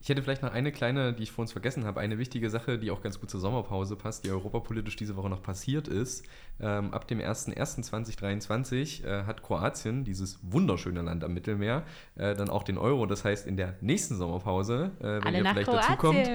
[0.03, 2.79] Ich hätte vielleicht noch eine kleine, die ich vor uns vergessen habe, eine wichtige Sache,
[2.79, 6.25] die auch ganz gut zur Sommerpause passt, die europapolitisch diese Woche noch passiert ist.
[6.59, 11.83] Ähm, ab dem 01.01.2023 äh, hat Kroatien, dieses wunderschöne Land am Mittelmeer,
[12.17, 13.05] äh, dann auch den Euro.
[13.05, 16.31] Das heißt, in der nächsten Sommerpause, äh, wenn Alle ihr vielleicht dazu kommt,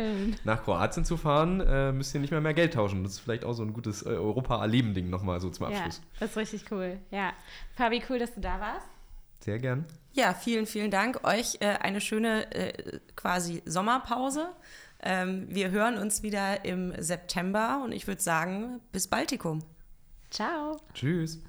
[0.45, 3.03] nach Kroatien zu fahren, äh, müsst ihr nicht mehr mehr Geld tauschen.
[3.03, 5.97] Das ist vielleicht auch so ein gutes äh, Europa-Erleben-Ding nochmal so zum Abschluss.
[5.97, 6.99] Ja, das ist richtig cool.
[7.09, 7.33] Ja.
[7.75, 8.94] Fabi, cool, dass du da warst.
[9.45, 9.85] Sehr gern.
[10.13, 11.23] Ja, vielen, vielen Dank.
[11.23, 14.47] Euch äh, eine schöne äh, quasi Sommerpause.
[15.03, 19.63] Ähm, wir hören uns wieder im September und ich würde sagen, bis Baltikum.
[20.31, 20.81] Ciao.
[20.95, 21.43] Tschüss.